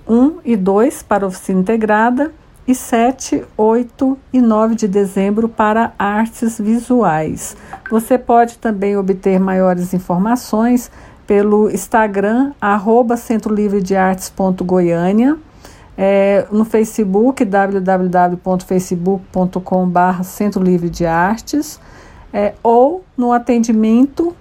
[0.09, 2.33] 1 e 2 para oficina integrada
[2.67, 7.55] e 7, 8 e 9 de dezembro para artes visuais.
[7.91, 10.89] Você pode também obter maiores informações
[11.27, 13.15] pelo Instagram, arroba
[16.03, 21.79] é, no Facebook, www.facebook.com.br Centro Livre de Artes,
[22.33, 24.35] é, ou no atendimento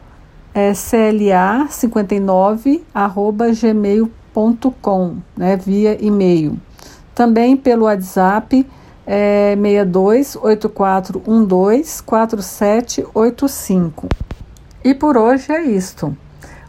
[0.55, 6.59] é cla59 arroba gmail.com, né, via e-mail.
[7.15, 8.67] Também pelo WhatsApp
[9.07, 14.09] é 62 8412 4785.
[14.83, 16.17] E por hoje é isto.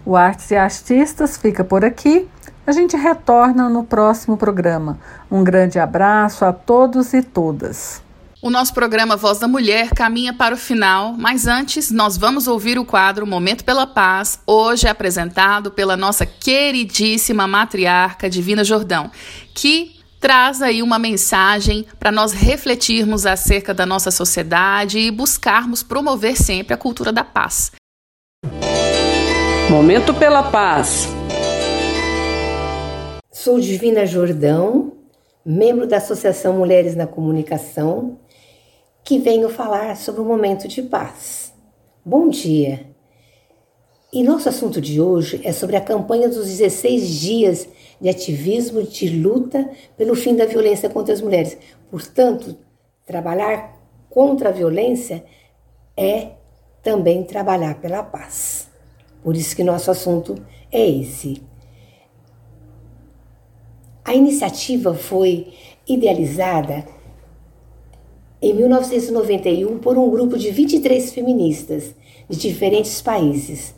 [0.05, 2.27] O Artes e Artistas fica por aqui.
[2.65, 4.99] A gente retorna no próximo programa.
[5.29, 8.03] Um grande abraço a todos e todas.
[8.41, 12.79] O nosso programa Voz da Mulher caminha para o final, mas antes nós vamos ouvir
[12.79, 19.11] o quadro Momento pela Paz, hoje apresentado pela nossa queridíssima matriarca Divina Jordão,
[19.53, 26.35] que traz aí uma mensagem para nós refletirmos acerca da nossa sociedade e buscarmos promover
[26.35, 27.71] sempre a cultura da paz.
[29.69, 31.20] Momento pela Paz.
[33.43, 34.91] Sou Divina Jordão,
[35.43, 38.19] membro da Associação Mulheres na Comunicação
[39.03, 41.51] que venho falar sobre o momento de paz.
[42.05, 42.85] Bom dia!
[44.13, 47.67] E nosso assunto de hoje é sobre a campanha dos 16 dias
[47.99, 51.57] de ativismo de luta pelo fim da violência contra as mulheres.
[51.89, 52.55] Portanto,
[53.07, 53.75] trabalhar
[54.07, 55.25] contra a violência
[55.97, 56.33] é
[56.83, 58.69] também trabalhar pela paz.
[59.23, 60.35] Por isso que nosso assunto
[60.71, 61.49] é esse.
[64.11, 65.53] A iniciativa foi
[65.87, 66.83] idealizada
[68.41, 71.95] em 1991 por um grupo de 23 feministas
[72.29, 73.73] de diferentes países.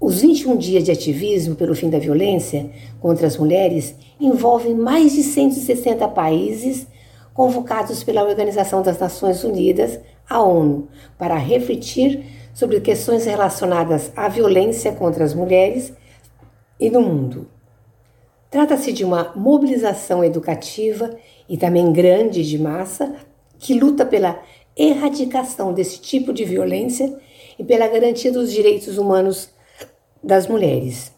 [0.00, 5.22] Os 21 dias de ativismo pelo fim da violência contra as mulheres envolvem mais de
[5.22, 6.86] 160 países
[7.34, 10.88] convocados pela Organização das Nações Unidas, a ONU,
[11.18, 12.24] para refletir
[12.54, 15.92] sobre questões relacionadas à violência contra as mulheres
[16.80, 17.51] e no mundo.
[18.52, 21.16] Trata-se de uma mobilização educativa
[21.48, 23.16] e também grande de massa
[23.58, 24.42] que luta pela
[24.76, 27.18] erradicação desse tipo de violência
[27.58, 29.48] e pela garantia dos direitos humanos
[30.22, 31.14] das mulheres.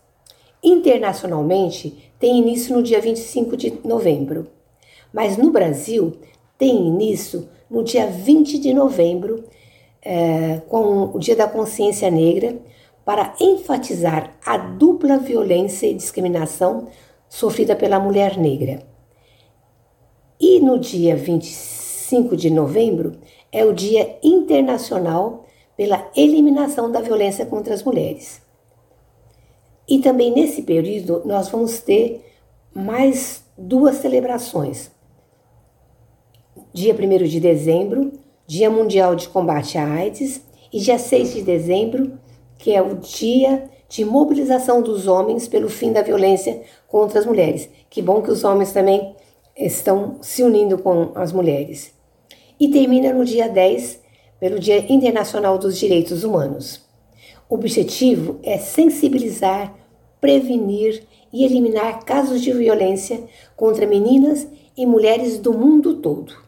[0.63, 4.47] Internacionalmente, tem início no dia 25 de novembro,
[5.13, 6.13] mas no Brasil
[6.57, 9.43] tem início no dia 20 de novembro,
[10.01, 12.57] é, com o Dia da Consciência Negra,
[13.05, 16.87] para enfatizar a dupla violência e discriminação
[17.35, 18.83] sofrida pela mulher negra.
[20.41, 23.13] E no dia 25 5 de novembro
[23.51, 25.47] é o Dia Internacional
[25.77, 28.41] pela Eliminação da Violência contra as Mulheres.
[29.89, 32.25] E também nesse período nós vamos ter
[32.73, 34.91] mais duas celebrações.
[36.73, 38.13] Dia 1 de dezembro,
[38.47, 40.43] Dia Mundial de Combate à AIDS,
[40.73, 42.19] e dia 6 de dezembro,
[42.59, 47.69] que é o Dia de Mobilização dos Homens pelo Fim da Violência contra as Mulheres.
[47.89, 49.15] Que bom que os homens também
[49.57, 51.95] estão se unindo com as mulheres.
[52.59, 54.01] E termina no dia 10,
[54.41, 56.85] pelo Dia Internacional dos Direitos Humanos.
[57.49, 59.73] O objetivo é sensibilizar,
[60.21, 63.23] prevenir e eliminar casos de violência
[63.55, 64.45] contra meninas
[64.77, 66.44] e mulheres do mundo todo.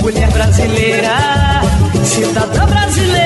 [0.00, 1.16] mulher brasileira,
[2.04, 3.25] cidadã brasileira.